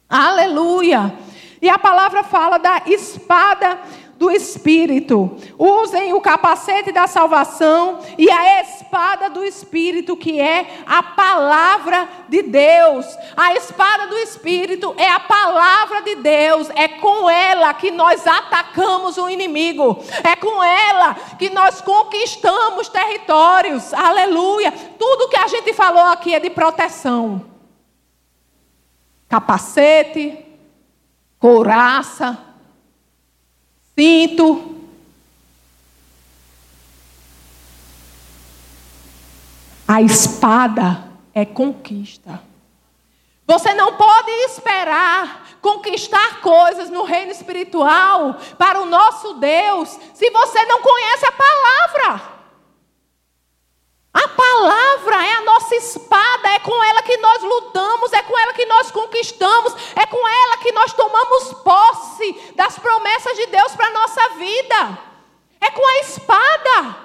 Aleluia! 0.08 1.18
E 1.60 1.68
a 1.68 1.78
palavra 1.78 2.22
fala 2.22 2.56
da 2.56 2.80
espada 2.86 3.78
do 4.24 4.30
Espírito. 4.30 5.36
Usem 5.58 6.14
o 6.14 6.20
capacete 6.20 6.90
da 6.90 7.06
salvação 7.06 7.98
e 8.16 8.30
a 8.30 8.62
espada 8.62 9.28
do 9.28 9.44
Espírito, 9.44 10.16
que 10.16 10.40
é 10.40 10.82
a 10.86 11.02
palavra 11.02 12.08
de 12.26 12.42
Deus. 12.42 13.06
A 13.36 13.52
espada 13.54 14.06
do 14.06 14.16
Espírito 14.16 14.94
é 14.96 15.10
a 15.10 15.20
palavra 15.20 16.00
de 16.00 16.16
Deus. 16.16 16.70
É 16.74 16.88
com 16.88 17.28
ela 17.28 17.74
que 17.74 17.90
nós 17.90 18.26
atacamos 18.26 19.18
o 19.18 19.28
inimigo. 19.28 20.02
É 20.22 20.34
com 20.34 20.64
ela 20.64 21.14
que 21.38 21.50
nós 21.50 21.82
conquistamos 21.82 22.88
territórios. 22.88 23.92
Aleluia! 23.92 24.72
Tudo 24.98 25.28
que 25.28 25.36
a 25.36 25.48
gente 25.48 25.74
falou 25.74 26.04
aqui 26.04 26.34
é 26.34 26.40
de 26.40 26.48
proteção 26.48 27.52
capacete, 29.26 30.46
couraça, 31.40 32.53
cinto. 33.98 34.74
A 39.86 40.00
espada 40.02 41.12
é 41.34 41.44
conquista. 41.44 42.42
Você 43.46 43.74
não 43.74 43.94
pode 43.94 44.30
esperar 44.46 45.44
conquistar 45.60 46.40
coisas 46.40 46.90
no 46.90 47.04
reino 47.04 47.32
espiritual 47.32 48.36
para 48.58 48.80
o 48.80 48.86
nosso 48.86 49.34
Deus 49.34 49.98
se 50.14 50.30
você 50.30 50.64
não 50.66 50.82
conhece 50.82 51.26
a 51.26 51.32
palavra. 51.32 52.33
Palavra 54.36 55.26
é 55.26 55.32
a 55.34 55.42
nossa 55.42 55.74
espada, 55.76 56.48
é 56.50 56.58
com 56.58 56.82
ela 56.84 57.02
que 57.02 57.16
nós 57.18 57.42
lutamos, 57.42 58.12
é 58.12 58.22
com 58.22 58.38
ela 58.38 58.52
que 58.52 58.66
nós 58.66 58.90
conquistamos, 58.90 59.74
é 59.96 60.06
com 60.06 60.28
ela 60.28 60.56
que 60.58 60.72
nós 60.72 60.92
tomamos 60.92 61.52
posse 61.62 62.52
das 62.54 62.78
promessas 62.78 63.36
de 63.36 63.46
Deus 63.46 63.74
para 63.74 63.86
a 63.86 63.92
nossa 63.92 64.28
vida. 64.30 64.98
É 65.60 65.70
com 65.70 65.86
a 65.86 65.98
espada, 66.00 66.96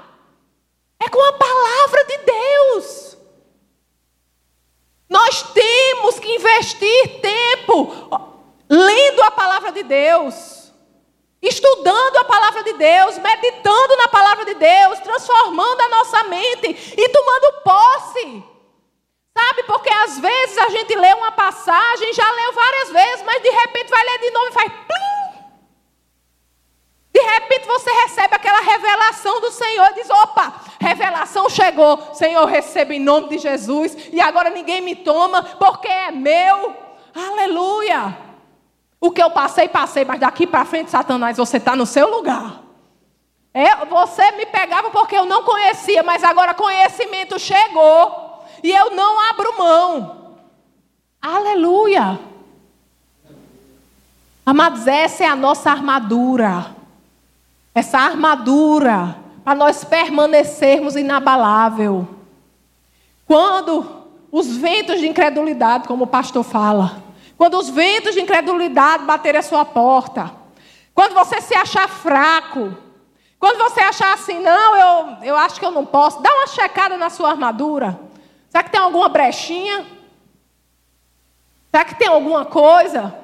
é 0.99 1.09
com 1.09 1.21
a 1.21 1.33
palavra 1.33 2.05
de 2.05 2.17
Deus. 2.17 3.17
Nós 5.07 5.41
temos 5.53 6.19
que 6.19 6.35
investir 6.35 7.21
tempo 7.21 7.93
lendo 8.69 9.21
a 9.23 9.31
palavra 9.31 9.71
de 9.71 9.83
Deus 9.83 10.58
estudando 11.41 12.17
a 12.17 12.23
palavra 12.25 12.63
de 12.63 12.73
Deus, 12.73 13.17
meditando 13.17 13.95
na 13.97 14.07
palavra 14.07 14.45
de 14.45 14.55
Deus, 14.55 14.99
transformando 14.99 15.81
a 15.81 15.89
nossa 15.89 16.23
mente 16.25 16.93
e 16.97 17.09
tomando 17.09 17.61
posse. 17.63 18.43
Sabe, 19.37 19.63
porque 19.63 19.89
às 19.89 20.19
vezes 20.19 20.57
a 20.57 20.69
gente 20.69 20.95
lê 20.95 21.13
uma 21.13 21.31
passagem, 21.31 22.13
já 22.13 22.29
leu 22.29 22.53
várias 22.53 22.91
vezes, 22.91 23.25
mas 23.25 23.41
de 23.41 23.49
repente 23.49 23.89
vai 23.89 24.03
ler 24.03 24.19
de 24.19 24.31
novo 24.31 24.47
e 24.47 24.51
faz 24.51 24.71
plim. 24.71 25.09
De 27.13 27.21
repente 27.21 27.65
você 27.65 27.89
recebe 27.89 28.35
aquela 28.35 28.59
revelação 28.61 29.39
do 29.39 29.51
Senhor 29.51 29.93
diz: 29.93 30.09
opa, 30.09 30.53
revelação 30.79 31.49
chegou, 31.49 32.13
Senhor, 32.13 32.45
recebo 32.45 32.91
em 32.91 32.99
nome 32.99 33.29
de 33.29 33.37
Jesus, 33.37 33.95
e 34.11 34.19
agora 34.19 34.49
ninguém 34.49 34.81
me 34.81 34.95
toma, 34.95 35.41
porque 35.43 35.87
é 35.87 36.11
meu. 36.11 36.75
Aleluia. 37.15 38.28
O 39.01 39.11
que 39.11 39.21
eu 39.23 39.31
passei, 39.31 39.69
passei, 39.69 40.03
mas 40.03 40.19
daqui 40.19 40.45
para 40.45 40.65
frente, 40.65 40.91
Satanás, 40.91 41.37
você 41.37 41.57
está 41.57 41.75
no 41.75 41.85
seu 41.85 42.09
lugar. 42.09 42.61
É, 43.53 43.85
você 43.85 44.31
me 44.31 44.45
pegava 44.45 44.91
porque 44.91 45.15
eu 45.15 45.25
não 45.25 45.43
conhecia, 45.43 46.03
mas 46.03 46.23
agora 46.23 46.53
conhecimento 46.53 47.39
chegou 47.39 48.43
e 48.63 48.71
eu 48.71 48.91
não 48.91 49.19
abro 49.29 49.57
mão. 49.57 50.37
Aleluia. 51.21 52.19
Amados, 54.45 54.87
essa 54.87 55.23
é 55.23 55.27
a 55.27 55.35
nossa 55.35 55.71
armadura. 55.71 56.75
Essa 57.73 57.99
armadura 57.99 59.15
para 59.43 59.55
nós 59.55 59.83
permanecermos 59.83 60.95
inabalável. 60.95 62.07
Quando 63.25 63.85
os 64.31 64.57
ventos 64.57 64.99
de 64.99 65.07
incredulidade, 65.07 65.87
como 65.87 66.03
o 66.03 66.07
pastor 66.07 66.43
fala, 66.43 67.01
quando 67.39 67.57
os 67.57 67.69
ventos 67.69 68.15
de 68.15 68.19
incredulidade 68.19 69.05
baterem 69.05 69.39
a 69.39 69.41
sua 69.41 69.63
porta. 69.63 70.29
Quando 70.93 71.13
você 71.13 71.39
se 71.39 71.55
achar 71.55 71.87
fraco. 71.87 72.75
Quando 73.39 73.57
você 73.59 73.79
achar 73.79 74.13
assim, 74.13 74.41
não, 74.41 74.75
eu, 74.75 75.23
eu 75.23 75.37
acho 75.37 75.57
que 75.57 75.65
eu 75.65 75.71
não 75.71 75.85
posso. 75.85 76.21
Dá 76.21 76.29
uma 76.29 76.47
checada 76.47 76.97
na 76.97 77.09
sua 77.09 77.29
armadura. 77.29 77.97
Será 78.49 78.61
que 78.61 78.69
tem 78.69 78.81
alguma 78.81 79.07
brechinha? 79.07 79.85
Será 81.71 81.85
que 81.85 81.95
tem 81.95 82.09
alguma 82.09 82.43
coisa? 82.43 83.15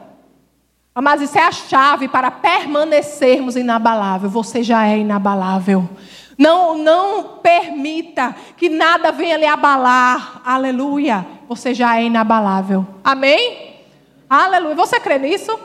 Mas 0.96 1.20
isso 1.20 1.38
é 1.38 1.44
a 1.44 1.52
chave 1.52 2.08
para 2.08 2.32
permanecermos 2.32 3.58
inabalável. 3.58 4.30
Você 4.30 4.64
já 4.64 4.88
é 4.88 4.98
inabalável. 4.98 5.90
Não, 6.38 6.78
não 6.78 7.40
permita 7.40 8.34
que 8.56 8.70
nada 8.70 9.12
venha 9.12 9.36
lhe 9.36 9.46
abalar. 9.46 10.42
Aleluia. 10.46 11.28
Você 11.50 11.74
já 11.74 11.98
é 11.98 12.06
inabalável. 12.06 12.88
Amém? 13.04 13.75
Aleluia. 14.30 14.76
Você 14.76 15.00
crê 15.00 15.18
nisso? 15.18 15.58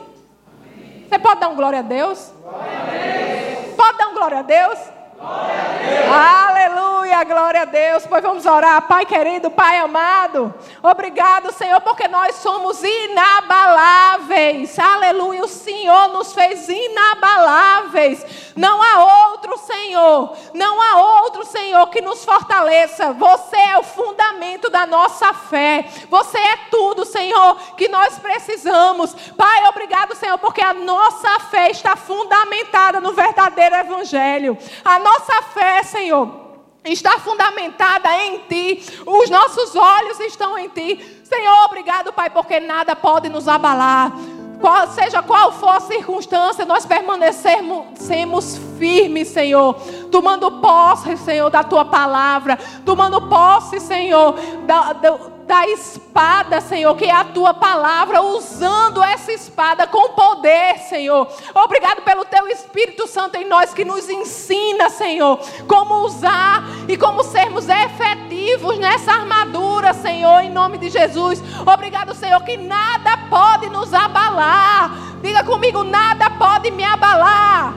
Você 1.09 1.19
pode 1.19 1.41
dar 1.41 1.49
um 1.49 1.57
glória 1.57 1.81
a 1.81 1.83
Deus? 1.83 2.33
Glória 2.43 2.79
a 2.79 2.85
Deus. 2.85 3.75
Pode 3.75 3.99
dar 3.99 4.09
um 4.09 4.15
glória 4.15 4.39
a 4.39 4.43
Deus? 4.43 4.79
Glória 5.19 5.55
a 5.55 5.79
Deus. 5.79 6.11
Aleluia, 6.13 7.00
glória 7.25 7.63
a 7.63 7.65
Deus. 7.65 8.07
Pois 8.07 8.23
vamos 8.23 8.47
orar. 8.47 8.83
Pai 8.83 9.05
querido, 9.05 9.51
Pai 9.51 9.79
amado. 9.79 10.55
Obrigado, 10.83 11.53
Senhor, 11.53 11.81
porque 11.81 12.09
nós 12.09 12.37
somos 12.37 12.83
inabaláveis. 12.83 14.79
Aleluia. 14.79 15.45
O 15.45 15.49
Senhor 15.49 16.09
nos 16.09 16.33
fez 16.33 16.69
inabaláveis. 16.69 18.53
Não 18.57 18.83
há 18.83 19.31
outro 19.31 19.59
Senhor. 19.59 20.37
Não 20.55 20.81
há 20.81 21.23
outro 21.23 21.45
Senhor 21.45 21.87
que 21.89 22.01
nos 22.01 22.25
fortaleça. 22.25 23.13
Você 23.13 23.57
é 23.57 23.79
o 23.79 23.83
fundamento 23.83 24.71
da 24.71 24.87
nossa 24.87 25.33
fé. 25.35 25.85
Você 26.09 26.39
é 26.39 26.57
tudo, 26.71 27.05
Senhor, 27.05 27.57
que 27.77 27.89
nós 27.89 28.19
precisamos. 28.19 29.15
Pai, 29.37 29.67
obrigado, 29.69 30.15
Senhor, 30.15 30.39
porque 30.39 30.63
a 30.63 30.75
nossa 30.75 31.41
fé 31.51 31.71
está 31.71 31.97
fundamentada 31.97 33.01
no 33.01 33.13
verdadeiro 33.13 33.75
Evangelho. 33.77 34.57
A 34.85 34.99
nossa 34.99 35.43
fé, 35.55 35.83
Senhor 35.83 36.50
está 36.85 37.19
fundamentada 37.19 38.09
em 38.25 38.39
Ti, 38.49 39.03
os 39.07 39.29
nossos 39.29 39.77
olhos 39.77 40.21
estão 40.21 40.59
em 40.59 40.69
Ti. 40.69 41.21
Senhor, 41.25 41.65
obrigado, 41.67 42.13
Pai, 42.13 42.31
porque 42.31 42.59
nada 42.61 42.97
pode 42.97 43.29
nos 43.29 43.47
abalar. 43.47 44.13
Qual, 44.61 44.89
seja 44.89 45.23
qual 45.23 45.53
for 45.53 45.71
a 45.71 45.81
circunstância, 45.81 46.67
nós 46.67 46.85
permanecermos 46.85 48.59
firmes, 48.79 49.29
Senhor, 49.29 49.75
tomando 50.11 50.61
posse, 50.61 51.17
Senhor, 51.17 51.49
da 51.49 51.65
Tua 51.65 51.85
palavra, 51.85 52.59
tomando 52.85 53.23
posse, 53.23 53.81
Senhor, 53.81 54.35
da, 54.67 54.93
da 54.93 55.19
da 55.51 55.67
espada, 55.67 56.61
Senhor, 56.61 56.97
que 56.97 57.07
é 57.07 57.13
a 57.13 57.25
tua 57.25 57.53
palavra, 57.53 58.23
usando 58.23 59.03
essa 59.03 59.33
espada 59.33 59.85
com 59.85 60.11
poder, 60.11 60.79
Senhor. 60.89 61.27
Obrigado 61.53 62.03
pelo 62.03 62.25
teu 62.25 62.47
Espírito 62.47 63.09
Santo 63.09 63.35
em 63.35 63.49
nós 63.49 63.75
que 63.75 63.85
nos 63.85 64.09
ensina, 64.09 64.89
Senhor, 64.89 65.41
como 65.67 66.07
usar 66.07 66.63
e 66.87 66.97
como 66.97 67.25
sermos 67.25 67.69
efetivos 67.69 68.79
nessa 68.79 69.11
armadura, 69.11 69.93
Senhor, 69.93 70.39
em 70.39 70.51
nome 70.51 70.79
de 70.79 70.89
Jesus. 70.89 71.43
Obrigado, 71.67 72.15
Senhor, 72.15 72.41
que 72.45 72.57
nada 72.57 73.19
pode 73.29 73.69
nos 73.71 73.93
abalar. 73.93 74.93
Diga 75.21 75.43
comigo, 75.43 75.83
nada 75.83 76.31
pode 76.31 76.71
me 76.71 76.85
abalar. 76.85 77.75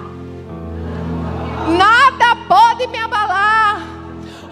Nada 1.76 2.36
pode 2.48 2.86
me 2.86 3.00
abalar. 3.00 3.83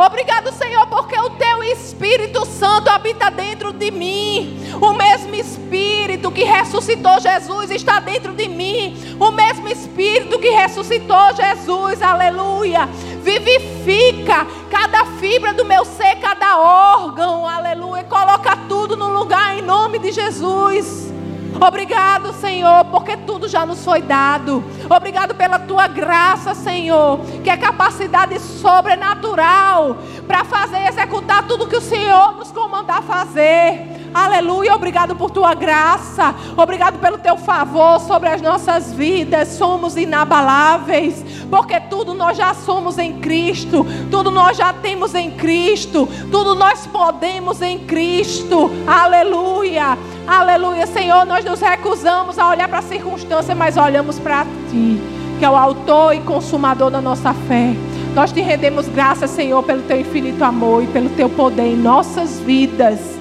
Obrigado, 0.01 0.51
Senhor, 0.51 0.87
porque 0.87 1.17
o 1.19 1.29
teu 1.31 1.63
Espírito 1.63 2.43
Santo 2.45 2.89
habita 2.89 3.29
dentro 3.29 3.71
de 3.71 3.91
mim. 3.91 4.57
O 4.81 4.93
mesmo 4.93 5.35
Espírito 5.35 6.31
que 6.31 6.43
ressuscitou 6.43 7.19
Jesus 7.19 7.69
está 7.69 7.99
dentro 7.99 8.33
de 8.33 8.47
mim. 8.47 9.15
O 9.19 9.29
mesmo 9.29 9.67
Espírito 9.67 10.39
que 10.39 10.49
ressuscitou 10.49 11.35
Jesus, 11.35 12.01
aleluia. 12.01 12.87
Vivifica 13.21 14.47
cada 14.71 15.05
fibra 15.19 15.53
do 15.53 15.63
meu 15.63 15.85
ser, 15.85 16.15
cada 16.15 16.57
órgão, 16.57 17.47
aleluia. 17.47 18.03
Coloca 18.05 18.57
tudo 18.67 18.97
no 18.97 19.13
lugar 19.13 19.55
em 19.55 19.61
nome 19.61 19.99
de 19.99 20.11
Jesus. 20.11 21.11
Obrigado, 21.59 22.33
Senhor, 22.33 22.85
porque 22.85 23.17
tudo 23.17 23.47
já 23.47 23.65
nos 23.65 23.83
foi 23.83 24.01
dado. 24.01 24.63
Obrigado 24.89 25.35
pela 25.35 25.59
tua 25.59 25.87
graça, 25.87 26.53
Senhor, 26.55 27.19
que 27.43 27.49
é 27.49 27.57
capacidade 27.57 28.39
sobrenatural 28.39 29.97
para 30.27 30.43
fazer 30.43 30.87
executar 30.87 31.47
tudo 31.47 31.67
que 31.67 31.77
o 31.77 31.81
Senhor 31.81 32.35
nos 32.37 32.51
comandar 32.51 33.03
fazer. 33.03 34.00
Aleluia, 34.13 34.75
obrigado 34.75 35.15
por 35.15 35.31
tua 35.31 35.53
graça, 35.53 36.35
obrigado 36.57 36.99
pelo 36.99 37.17
teu 37.17 37.37
favor 37.37 37.97
sobre 38.01 38.27
as 38.27 38.41
nossas 38.41 38.91
vidas. 38.91 39.47
Somos 39.49 39.95
inabaláveis, 39.95 41.23
porque 41.49 41.79
tudo 41.79 42.13
nós 42.13 42.35
já 42.35 42.53
somos 42.53 42.97
em 42.97 43.19
Cristo, 43.19 43.85
tudo 44.09 44.29
nós 44.29 44.57
já 44.57 44.73
temos 44.73 45.15
em 45.15 45.31
Cristo, 45.31 46.09
tudo 46.29 46.55
nós 46.55 46.85
podemos 46.87 47.61
em 47.61 47.79
Cristo. 47.79 48.69
Aleluia, 48.85 49.97
aleluia, 50.27 50.85
Senhor. 50.87 51.25
Nós 51.25 51.45
nos 51.45 51.61
recusamos 51.61 52.37
a 52.37 52.49
olhar 52.49 52.67
para 52.67 52.79
a 52.79 52.83
circunstância, 52.83 53.55
mas 53.55 53.77
olhamos 53.77 54.19
para 54.19 54.45
Ti, 54.69 55.01
que 55.39 55.45
é 55.45 55.49
o 55.49 55.55
Autor 55.55 56.15
e 56.15 56.19
Consumador 56.19 56.91
da 56.91 56.99
nossa 56.99 57.33
fé. 57.33 57.73
Nós 58.13 58.33
te 58.33 58.41
rendemos 58.41 58.89
graças, 58.89 59.29
Senhor, 59.29 59.63
pelo 59.63 59.83
Teu 59.83 60.01
infinito 60.01 60.43
amor 60.43 60.83
e 60.83 60.87
pelo 60.87 61.09
Teu 61.11 61.29
poder 61.29 61.67
em 61.67 61.77
nossas 61.77 62.41
vidas. 62.41 63.20